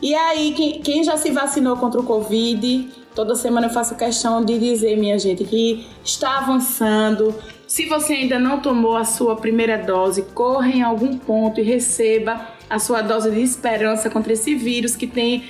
E 0.00 0.14
aí, 0.14 0.80
quem 0.82 1.04
já 1.04 1.16
se 1.16 1.30
vacinou 1.30 1.76
contra 1.76 2.00
o 2.00 2.04
Covid, 2.04 2.90
toda 3.14 3.34
semana 3.34 3.66
eu 3.66 3.70
faço 3.70 3.94
questão 3.96 4.44
de 4.44 4.58
dizer, 4.58 4.96
minha 4.96 5.18
gente, 5.18 5.44
que 5.44 5.86
está 6.04 6.38
avançando. 6.38 7.34
Se 7.66 7.86
você 7.86 8.14
ainda 8.14 8.38
não 8.38 8.60
tomou 8.60 8.96
a 8.96 9.04
sua 9.04 9.36
primeira 9.36 9.78
dose, 9.78 10.22
corra 10.34 10.68
em 10.68 10.82
algum 10.82 11.16
ponto 11.16 11.60
e 11.60 11.62
receba 11.62 12.48
a 12.68 12.78
sua 12.78 13.02
dose 13.02 13.30
de 13.30 13.40
esperança 13.40 14.10
contra 14.10 14.32
esse 14.32 14.54
vírus 14.54 14.96
que 14.96 15.06
tem 15.06 15.44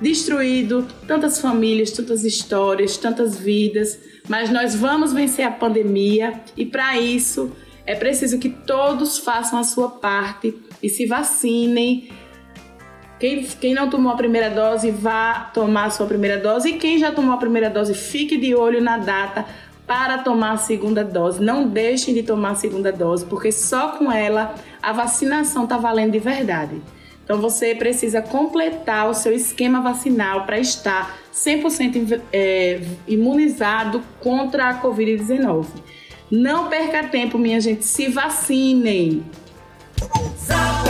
destruído 0.00 0.86
tantas 1.06 1.40
famílias, 1.40 1.90
tantas 1.90 2.24
histórias, 2.24 2.96
tantas 2.96 3.38
vidas 3.38 3.98
mas 4.28 4.50
nós 4.50 4.74
vamos 4.74 5.12
vencer 5.12 5.44
a 5.44 5.50
pandemia 5.50 6.40
e 6.56 6.66
para 6.66 6.98
isso 6.98 7.52
é 7.84 7.94
preciso 7.94 8.38
que 8.38 8.48
todos 8.48 9.18
façam 9.18 9.58
a 9.58 9.64
sua 9.64 9.88
parte 9.88 10.54
e 10.82 10.88
se 10.88 11.06
vacinem. 11.06 12.08
Quem, 13.18 13.42
quem 13.44 13.74
não 13.74 13.88
tomou 13.88 14.12
a 14.12 14.16
primeira 14.16 14.50
dose, 14.50 14.90
vá 14.90 15.50
tomar 15.54 15.86
a 15.86 15.90
sua 15.90 16.06
primeira 16.06 16.38
dose. 16.38 16.70
E 16.70 16.72
quem 16.74 16.98
já 16.98 17.12
tomou 17.12 17.34
a 17.34 17.38
primeira 17.38 17.70
dose, 17.70 17.94
fique 17.94 18.36
de 18.36 18.54
olho 18.54 18.82
na 18.82 18.98
data 18.98 19.46
para 19.86 20.18
tomar 20.18 20.52
a 20.52 20.56
segunda 20.56 21.04
dose. 21.04 21.42
Não 21.42 21.68
deixem 21.68 22.12
de 22.12 22.22
tomar 22.22 22.50
a 22.50 22.54
segunda 22.56 22.92
dose, 22.92 23.24
porque 23.24 23.52
só 23.52 23.88
com 23.92 24.10
ela 24.10 24.54
a 24.82 24.92
vacinação 24.92 25.64
está 25.64 25.78
valendo 25.78 26.12
de 26.12 26.18
verdade. 26.18 26.82
Então 27.24 27.40
você 27.40 27.74
precisa 27.74 28.22
completar 28.22 29.08
o 29.08 29.14
seu 29.14 29.32
esquema 29.32 29.80
vacinal 29.80 30.44
para 30.44 30.58
estar 30.60 31.18
100% 31.34 32.20
é, 32.32 32.80
imunizado 33.06 34.02
contra 34.20 34.68
a 34.68 34.80
Covid-19. 34.80 35.66
Não 36.30 36.68
perca 36.68 37.04
tempo, 37.04 37.38
minha 37.38 37.60
gente, 37.60 37.84
se 37.84 38.08
vacinem. 38.08 39.24
Zap, 40.38 40.86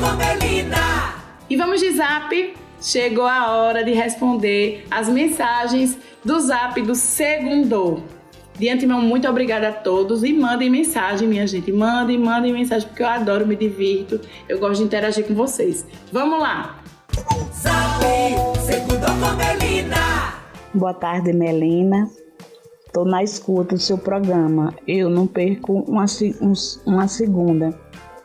com 0.00 0.16
Melina. 0.16 1.14
E 1.48 1.56
vamos 1.56 1.80
de 1.80 1.92
zap. 1.92 2.54
chegou 2.80 3.26
a 3.26 3.50
hora 3.50 3.84
de 3.84 3.92
responder 3.92 4.86
as 4.90 5.08
mensagens 5.08 5.98
do 6.24 6.40
Zap 6.40 6.80
do 6.80 6.94
Segundo. 6.94 8.02
De 8.58 8.68
antemão, 8.68 9.00
muito 9.00 9.28
obrigada 9.28 9.68
a 9.68 9.72
todos 9.72 10.22
e 10.22 10.32
mandem 10.32 10.68
mensagem, 10.68 11.26
minha 11.26 11.46
gente. 11.46 11.72
Mandem, 11.72 12.18
mandem 12.18 12.52
mensagem, 12.52 12.86
porque 12.86 13.02
eu 13.02 13.08
adoro, 13.08 13.46
me 13.46 13.56
divirto. 13.56 14.20
Eu 14.48 14.58
gosto 14.58 14.80
de 14.80 14.84
interagir 14.84 15.26
com 15.26 15.34
vocês. 15.34 15.86
Vamos 16.12 16.40
lá! 16.40 16.78
Zap, 17.52 18.02
Segundo 18.64 19.06
com 19.06 19.36
Melina. 19.36 20.34
Boa 20.74 20.94
tarde, 20.94 21.32
Melina. 21.32 22.08
Estou 22.92 23.06
na 23.06 23.22
escuta 23.22 23.74
do 23.74 23.80
seu 23.80 23.96
programa. 23.96 24.74
Eu 24.86 25.08
não 25.08 25.26
perco 25.26 25.80
uma, 25.88 26.04
uma 26.84 27.08
segunda. 27.08 27.74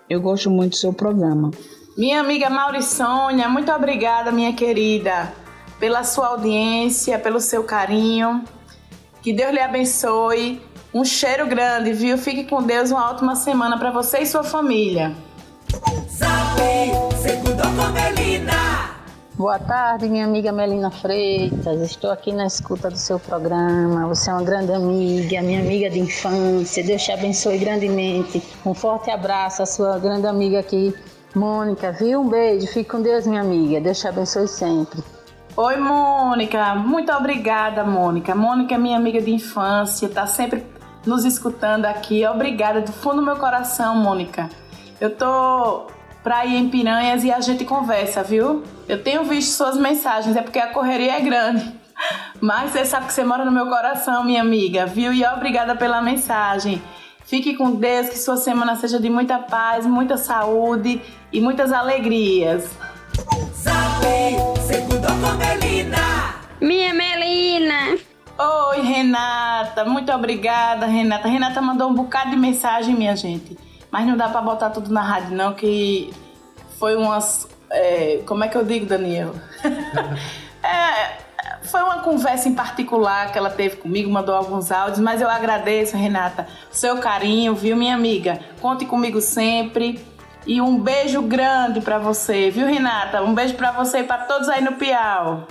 Eu 0.10 0.20
gosto 0.20 0.52
muito 0.52 0.72
do 0.72 0.76
seu 0.76 0.92
programa. 0.92 1.52
Minha 1.98 2.20
amiga 2.20 2.50
Mauriçônia, 2.50 3.48
muito 3.48 3.72
obrigada, 3.72 4.30
minha 4.30 4.52
querida, 4.52 5.32
pela 5.80 6.04
sua 6.04 6.28
audiência, 6.28 7.18
pelo 7.18 7.40
seu 7.40 7.64
carinho. 7.64 8.44
Que 9.22 9.32
Deus 9.32 9.54
lhe 9.54 9.62
abençoe. 9.62 10.62
Um 10.94 11.06
cheiro 11.06 11.48
grande, 11.48 11.94
viu? 11.94 12.18
Fique 12.18 12.44
com 12.44 12.62
Deus. 12.62 12.92
Uma 12.92 13.10
ótima 13.10 13.38
semana 13.38 13.78
para 13.80 13.90
você 13.90 14.18
e 14.18 14.26
sua 14.26 14.44
família. 14.44 15.16
Zap. 16.10 16.58
Boa 19.38 19.60
tarde, 19.60 20.10
minha 20.10 20.26
amiga 20.26 20.52
Melina 20.52 20.90
Freitas. 20.90 21.80
Estou 21.82 22.10
aqui 22.10 22.34
na 22.34 22.48
escuta 22.48 22.90
do 22.90 22.98
seu 22.98 23.20
programa. 23.20 24.08
Você 24.08 24.32
é 24.32 24.34
uma 24.34 24.42
grande 24.42 24.74
amiga, 24.74 25.44
minha 25.44 25.60
amiga 25.60 25.92
de 25.92 26.00
infância. 26.00 26.84
Deus 26.84 27.04
te 27.04 27.12
abençoe 27.12 27.60
grandemente. 27.60 28.42
Um 28.66 28.74
forte 28.74 29.12
abraço 29.12 29.62
à 29.62 29.68
sua 29.68 30.00
grande 30.00 30.26
amiga 30.26 30.60
aqui, 30.60 30.92
Mônica, 31.36 31.92
viu? 31.92 32.22
Um 32.22 32.28
beijo. 32.28 32.66
Fique 32.66 32.90
com 32.90 33.00
Deus, 33.00 33.28
minha 33.28 33.42
amiga. 33.42 33.80
Deus 33.80 34.00
te 34.00 34.08
abençoe 34.08 34.48
sempre. 34.48 35.04
Oi, 35.56 35.78
Mônica. 35.78 36.74
Muito 36.74 37.12
obrigada, 37.12 37.84
Mônica. 37.84 38.34
Mônica 38.34 38.74
é 38.74 38.78
minha 38.80 38.98
amiga 38.98 39.22
de 39.22 39.30
infância, 39.30 40.10
tá 40.10 40.26
sempre 40.26 40.66
nos 41.06 41.26
escutando 41.26 41.86
aqui. 41.86 42.26
Obrigada 42.26 42.82
do 42.82 42.92
fundo 42.92 43.18
do 43.18 43.22
meu 43.22 43.36
coração, 43.36 43.98
Mônica. 43.98 44.50
Eu 45.00 45.16
tô 45.16 45.96
pra 46.28 46.46
ir 46.46 46.58
em 46.58 46.68
Piranhas 46.68 47.24
e 47.24 47.32
a 47.32 47.40
gente 47.40 47.64
conversa, 47.64 48.22
viu? 48.22 48.62
Eu 48.86 49.02
tenho 49.02 49.24
visto 49.24 49.56
suas 49.56 49.78
mensagens, 49.78 50.36
é 50.36 50.42
porque 50.42 50.60
a 50.60 50.68
correria 50.68 51.14
é 51.14 51.22
grande. 51.22 51.74
Mas 52.42 52.72
você 52.72 52.84
sabe 52.84 53.06
que 53.06 53.14
você 53.14 53.24
mora 53.24 53.46
no 53.46 53.52
meu 53.52 53.68
coração, 53.68 54.26
minha 54.26 54.42
amiga, 54.42 54.86
viu? 54.86 55.14
E 55.14 55.26
obrigada 55.26 55.74
pela 55.74 56.02
mensagem. 56.02 56.82
Fique 57.26 57.56
com 57.56 57.72
Deus, 57.72 58.10
que 58.10 58.18
sua 58.18 58.36
semana 58.36 58.76
seja 58.76 59.00
de 59.00 59.10
muita 59.10 59.40
paz, 59.40 59.86
muita 59.86 60.18
saúde 60.18 61.02
e 61.32 61.40
muitas 61.40 61.72
alegrias. 61.72 62.78
Zap, 63.54 64.04
segundo 64.68 65.08
com 65.08 65.38
Melina. 65.38 66.36
Minha 66.60 66.94
Melina. 66.94 67.98
Oi, 68.38 68.82
Renata. 68.82 69.86
Muito 69.86 70.12
obrigada, 70.12 70.88
Renata. 70.88 71.30
Renata 71.30 71.62
mandou 71.62 71.90
um 71.90 71.94
bocado 71.94 72.32
de 72.32 72.36
mensagem, 72.36 72.94
minha 72.94 73.16
gente. 73.16 73.67
Mas 73.92 74.06
não 74.06 74.18
dá 74.18 74.30
para 74.30 74.42
botar 74.42 74.70
tudo 74.70 74.92
na 74.92 75.02
rádio, 75.02 75.36
não, 75.36 75.54
que 75.54 76.14
foi 76.78 76.96
umas. 76.96 77.48
É, 77.70 78.22
como 78.26 78.44
é 78.44 78.48
que 78.48 78.58
eu 78.58 78.64
digo, 78.64 78.86
Daniel? 78.86 79.34
é, 80.64 81.18
foi 81.64 81.82
uma 81.82 82.00
conversa 82.00 82.48
em 82.48 82.54
particular 82.54 83.32
que 83.32 83.38
ela 83.38 83.50
teve 83.50 83.78
comigo, 83.78 84.10
mandou 84.10 84.36
alguns 84.36 84.72
áudios, 84.72 85.00
mas 85.00 85.22
eu 85.22 85.30
agradeço, 85.30 85.98
Renata, 85.98 86.48
seu 86.72 86.98
carinho, 86.98 87.54
viu, 87.54 87.76
minha 87.76 87.96
amiga? 87.96 88.40
Conte 88.62 88.86
comigo 88.86 89.22
sempre. 89.22 90.00
E 90.46 90.62
um 90.62 90.80
beijo 90.80 91.22
grande 91.22 91.82
para 91.82 92.00
você, 92.00 92.50
viu, 92.50 92.66
Renata? 92.66 93.22
Um 93.22 93.36
beijo 93.36 93.56
para 93.56 93.72
você 93.72 94.00
e 94.00 94.04
para 94.04 94.20
todos 94.20 94.48
aí 94.48 94.64
no 94.64 94.74
Piau. 94.74 95.46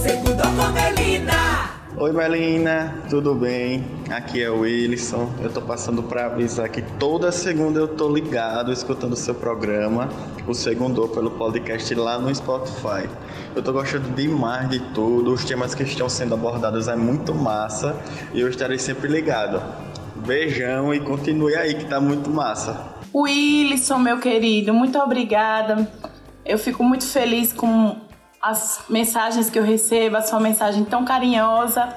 Segundo 0.00 0.42
com 0.42 0.70
Melina. 0.70 1.73
Oi 1.96 2.10
Melina, 2.10 2.92
tudo 3.08 3.36
bem? 3.36 3.84
Aqui 4.10 4.42
é 4.42 4.50
o 4.50 4.62
Wilson. 4.62 5.32
Eu 5.40 5.48
tô 5.48 5.62
passando 5.62 6.02
para 6.02 6.26
avisar 6.26 6.68
que 6.68 6.82
toda 6.82 7.30
segunda 7.30 7.78
eu 7.78 7.86
tô 7.86 8.12
ligado 8.12 8.72
escutando 8.72 9.12
o 9.12 9.16
seu 9.16 9.32
programa, 9.32 10.08
o 10.44 10.52
Segundou 10.52 11.08
pelo 11.08 11.30
podcast 11.30 11.94
lá 11.94 12.18
no 12.18 12.34
Spotify. 12.34 13.08
Eu 13.54 13.62
tô 13.62 13.72
gostando 13.72 14.08
demais 14.10 14.68
de 14.70 14.80
tudo, 14.92 15.32
os 15.32 15.44
temas 15.44 15.72
que 15.72 15.84
estão 15.84 16.08
sendo 16.08 16.34
abordados 16.34 16.88
é 16.88 16.96
muito 16.96 17.32
massa 17.32 17.96
e 18.32 18.40
eu 18.40 18.48
estarei 18.48 18.78
sempre 18.78 19.06
ligado. 19.06 19.62
Beijão 20.16 20.92
e 20.92 20.98
continue 20.98 21.54
aí 21.54 21.74
que 21.74 21.84
tá 21.84 22.00
muito 22.00 22.28
massa. 22.28 22.92
Wilson, 23.14 23.98
meu 23.98 24.18
querido, 24.18 24.74
muito 24.74 24.98
obrigada. 24.98 25.88
Eu 26.44 26.58
fico 26.58 26.82
muito 26.82 27.06
feliz 27.06 27.52
com 27.52 27.96
as 28.44 28.84
mensagens 28.90 29.48
que 29.48 29.58
eu 29.58 29.62
recebo, 29.62 30.18
a 30.18 30.22
sua 30.22 30.38
mensagem 30.38 30.84
tão 30.84 31.02
carinhosa 31.02 31.88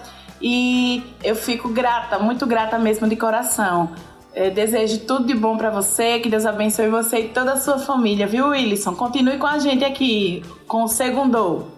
e 0.41 1.03
eu 1.21 1.35
fico 1.35 1.67
grata, 1.67 2.17
muito 2.19 2.47
grata 2.47 2.79
mesmo 2.79 3.05
de 3.05 3.17
coração. 3.17 3.91
Eu 4.33 4.49
desejo 4.51 4.99
tudo 4.99 5.25
de 5.25 5.33
bom 5.33 5.57
para 5.57 5.69
você, 5.69 6.19
que 6.19 6.29
Deus 6.29 6.45
abençoe 6.45 6.87
você 6.87 7.19
e 7.19 7.29
toda 7.29 7.53
a 7.53 7.57
sua 7.57 7.79
família, 7.79 8.25
viu, 8.25 8.49
Wilson? 8.49 8.95
Continue 8.95 9.37
com 9.37 9.47
a 9.47 9.59
gente 9.59 9.83
aqui, 9.83 10.41
com 10.67 10.83
o 10.83 10.87
Segundou. 10.87 11.69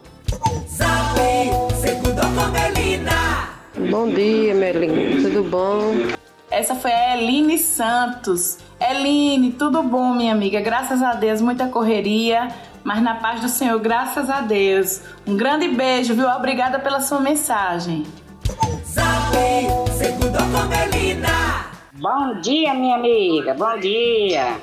Zap, 0.68 1.16
com 1.18 2.52
Melina. 2.52 3.50
Bom 3.90 4.08
dia, 4.08 4.54
Melina. 4.54 5.30
Tudo 5.30 5.50
bom? 5.50 5.94
Essa 6.52 6.76
foi 6.76 6.92
a 6.92 7.18
Eline 7.18 7.58
Santos. 7.58 8.60
Eline, 8.80 9.52
tudo 9.52 9.82
bom, 9.82 10.14
minha 10.14 10.34
amiga? 10.34 10.60
Graças 10.62 11.02
a 11.02 11.14
Deus, 11.14 11.42
muita 11.42 11.68
correria 11.68 12.50
mas 12.84 13.02
na 13.02 13.16
paz 13.16 13.42
do 13.42 13.50
Senhor, 13.50 13.80
graças 13.80 14.30
a 14.30 14.42
Deus. 14.42 15.02
Um 15.26 15.36
grande 15.36 15.68
beijo, 15.68 16.14
viu? 16.14 16.28
Obrigada 16.28 16.80
pela 16.80 17.02
sua 17.02 17.20
mensagem. 17.20 18.06
Bom 21.94 22.40
dia, 22.42 22.74
minha 22.74 22.96
amiga, 22.96 23.54
bom 23.54 23.78
dia. 23.80 24.58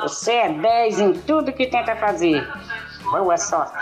Você 0.00 0.32
é 0.32 0.48
10 0.48 1.00
em 1.00 1.12
tudo 1.12 1.52
que 1.52 1.66
tenta 1.66 1.94
fazer. 1.96 2.48
Boa 3.10 3.36
sorte. 3.36 3.76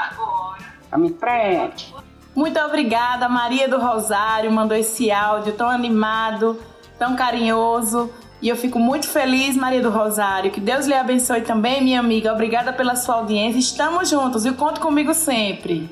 Vamos 0.91 1.11
em 1.11 1.15
frente. 1.15 1.95
Muito 2.35 2.59
obrigada, 2.61 3.29
Maria 3.29 3.69
do 3.69 3.79
Rosário 3.79 4.51
mandou 4.51 4.77
esse 4.77 5.11
áudio 5.11 5.53
tão 5.55 5.69
animado, 5.69 6.59
tão 6.99 7.17
carinhoso. 7.17 8.13
E 8.41 8.49
eu 8.49 8.57
fico 8.57 8.79
muito 8.79 9.09
feliz, 9.09 9.57
Maria 9.57 9.83
do 9.83 9.91
Rosário. 9.91 10.51
Que 10.51 10.61
Deus 10.61 10.87
lhe 10.87 10.95
abençoe 10.95 11.43
também, 11.43 11.83
minha 11.83 12.01
amiga. 12.01 12.33
Obrigada 12.33 12.73
pela 12.73 12.95
sua 12.95 13.17
audiência. 13.17 13.59
Estamos 13.59 14.09
juntos 14.09 14.47
e 14.47 14.53
conte 14.53 14.79
comigo 14.79 15.13
sempre. 15.13 15.91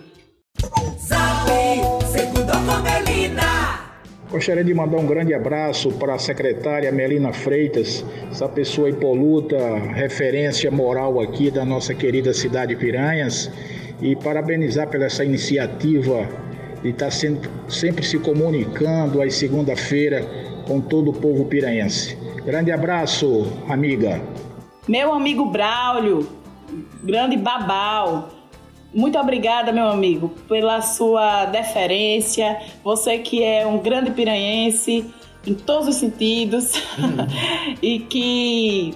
Zap. 0.98 1.46
Gostaria 4.37 4.64
de 4.64 4.74
mandar 4.74 4.98
um 4.98 5.06
grande 5.06 5.32
abraço 5.32 5.90
para 5.92 6.14
a 6.14 6.18
secretária 6.18 6.92
Melina 6.92 7.32
Freitas, 7.32 8.04
essa 8.30 8.48
pessoa 8.48 8.90
impoluta, 8.90 9.56
referência 9.94 10.70
moral 10.70 11.20
aqui 11.20 11.50
da 11.50 11.64
nossa 11.64 11.94
querida 11.94 12.35
cidade 12.35 12.74
de 12.74 12.80
Piranhas, 12.80 13.50
e 13.98 14.14
parabenizar 14.16 14.88
pela 14.88 15.06
essa 15.06 15.24
iniciativa 15.24 16.28
de 16.82 16.90
estar 16.90 17.11
sempre, 17.11 17.48
sempre 17.68 18.04
se 18.04 18.18
comunicando 18.18 19.22
às 19.22 19.35
segunda-feira 19.35 20.26
com 20.66 20.80
todo 20.80 21.12
o 21.12 21.14
povo 21.14 21.46
piranhense. 21.46 22.18
Grande 22.46 22.70
abraço, 22.70 23.44
amiga. 23.68 24.22
Meu 24.87 25.12
amigo 25.12 25.46
Braulio, 25.46 26.28
grande 27.02 27.37
babau. 27.37 28.28
Muito 28.94 29.18
obrigada, 29.18 29.72
meu 29.72 29.88
amigo, 29.88 30.28
pela 30.48 30.80
sua 30.80 31.46
deferência. 31.46 32.61
Você 32.85 33.18
que 33.18 33.42
é 33.42 33.66
um 33.66 33.78
grande 33.78 34.12
piranhense 34.12 35.12
em 35.44 35.54
todos 35.54 35.88
os 35.88 35.96
sentidos 35.96 36.74
e 37.82 37.98
que 37.98 38.94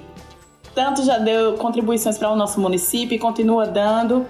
tanto 0.73 1.03
já 1.05 1.19
deu 1.19 1.55
contribuições 1.55 2.17
para 2.17 2.31
o 2.31 2.37
nosso 2.37 2.61
município 2.61 3.17
e 3.17 3.19
continua 3.19 3.67
dando. 3.67 4.27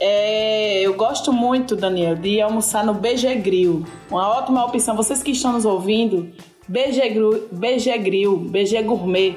É, 0.00 0.80
eu 0.80 0.94
gosto 0.94 1.34
muito, 1.34 1.76
Daniel, 1.76 2.16
de 2.16 2.40
almoçar 2.40 2.82
no 2.82 2.94
BG 2.94 3.34
Grill. 3.36 3.84
Uma 4.10 4.26
ótima 4.26 4.64
opção. 4.64 4.96
Vocês 4.96 5.22
que 5.22 5.32
estão 5.32 5.52
nos 5.52 5.66
ouvindo, 5.66 6.32
BG, 6.68 7.48
BG 7.52 7.98
Grill, 7.98 8.36
BG 8.36 8.82
Gourmet. 8.82 9.36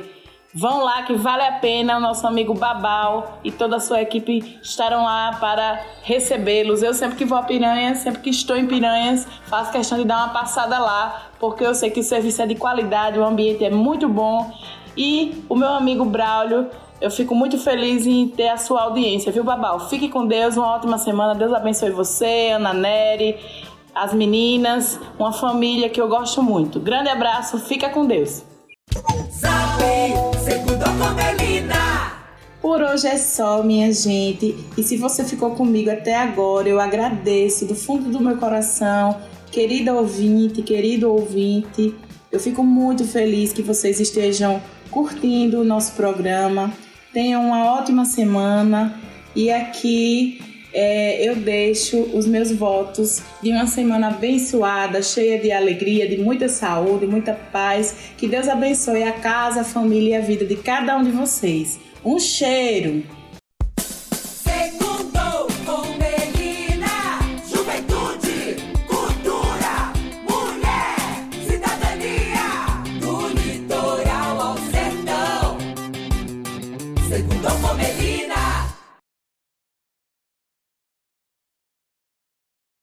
Vão 0.54 0.84
lá 0.84 1.04
que 1.04 1.14
vale 1.14 1.44
a 1.44 1.52
pena, 1.52 1.98
o 1.98 2.00
nosso 2.00 2.26
amigo 2.26 2.54
Babal 2.54 3.40
e 3.44 3.52
toda 3.52 3.76
a 3.76 3.80
sua 3.80 4.02
equipe 4.02 4.58
estarão 4.62 5.04
lá 5.04 5.38
para 5.40 5.80
recebê-los. 6.02 6.82
Eu 6.82 6.94
sempre 6.94 7.18
que 7.18 7.26
vou 7.26 7.38
a 7.38 7.44
Piranhas, 7.44 8.00
sempre 8.00 8.22
que 8.22 8.30
estou 8.30 8.56
em 8.56 8.66
Piranhas, 8.66 9.28
faço 9.46 9.72
questão 9.72 9.98
de 9.98 10.06
dar 10.06 10.18
uma 10.18 10.30
passada 10.30 10.80
lá, 10.80 11.30
porque 11.40 11.64
eu 11.64 11.76
sei 11.76 11.92
que 11.92 12.00
o 12.00 12.04
serviço 12.04 12.42
é 12.42 12.48
de 12.48 12.56
qualidade, 12.56 13.20
o 13.20 13.24
ambiente 13.26 13.64
é 13.64 13.70
muito 13.70 14.08
bom. 14.08 14.52
E 14.96 15.44
o 15.48 15.56
meu 15.56 15.70
amigo 15.70 16.04
Braulio, 16.06 16.68
eu 17.00 17.12
fico 17.12 17.36
muito 17.36 17.60
feliz 17.60 18.08
em 18.08 18.28
ter 18.28 18.48
a 18.48 18.58
sua 18.58 18.82
audiência, 18.84 19.32
viu, 19.32 19.44
Babal? 19.44 19.82
Fique 19.82 20.10
com 20.10 20.26
Deus, 20.26 20.58
uma 20.58 20.74
ótima 20.74 20.98
semana. 20.98 21.36
Deus 21.36 21.54
abençoe 21.54 21.92
você, 21.92 22.52
Ana 22.56 22.74
Nery, 22.74 23.38
as 24.02 24.14
meninas, 24.14 25.00
uma 25.18 25.34
família 25.34 25.90
que 25.90 26.00
eu 26.00 26.08
gosto 26.08 26.42
muito. 26.42 26.80
Grande 26.80 27.10
abraço, 27.10 27.58
fica 27.60 27.90
com 27.90 28.06
Deus. 28.06 28.44
Melina. 31.14 32.14
Por 32.62 32.82
hoje 32.82 33.08
é 33.08 33.18
só, 33.18 33.64
minha 33.64 33.92
gente. 33.94 34.56
E 34.78 34.84
se 34.84 34.98
você 34.98 35.24
ficou 35.24 35.52
comigo 35.52 35.90
até 35.90 36.16
agora, 36.16 36.68
eu 36.68 36.80
agradeço 36.80 37.66
do 37.66 37.76
fundo 37.76 38.10
do 38.10 38.20
meu 38.20 38.38
coração, 38.38 39.18
querida 39.52 39.94
ouvinte, 39.94 40.62
querido 40.62 41.12
ouvinte. 41.12 41.96
Eu 42.32 42.40
fico 42.40 42.64
muito 42.64 43.06
feliz 43.06 43.54
que 43.54 43.62
vocês 43.62 44.00
estejam 44.00 44.62
curtindo 44.92 45.62
o 45.62 45.64
nosso 45.64 45.94
programa. 45.94 46.72
Tenham 47.14 47.46
uma 47.46 47.74
ótima 47.74 48.06
semana 48.06 49.00
e 49.36 49.52
aqui 49.52 50.42
é, 50.80 51.28
eu 51.28 51.36
deixo 51.36 52.00
os 52.14 52.28
meus 52.28 52.52
votos 52.52 53.24
de 53.42 53.50
uma 53.50 53.66
semana 53.66 54.10
abençoada, 54.10 55.02
cheia 55.02 55.40
de 55.40 55.52
alegria, 55.52 56.08
de 56.08 56.20
muita 56.20 56.48
saúde, 56.48 57.08
muita 57.08 57.34
paz. 57.34 58.12
Que 58.16 58.28
Deus 58.28 58.48
abençoe 58.48 59.02
a 59.02 59.14
casa, 59.14 59.62
a 59.62 59.64
família 59.64 60.10
e 60.12 60.16
a 60.16 60.22
vida 60.22 60.46
de 60.46 60.56
cada 60.56 60.96
um 60.96 61.04
de 61.04 61.10
vocês. 61.10 61.80
Um 62.06 62.20
cheiro! 62.20 63.17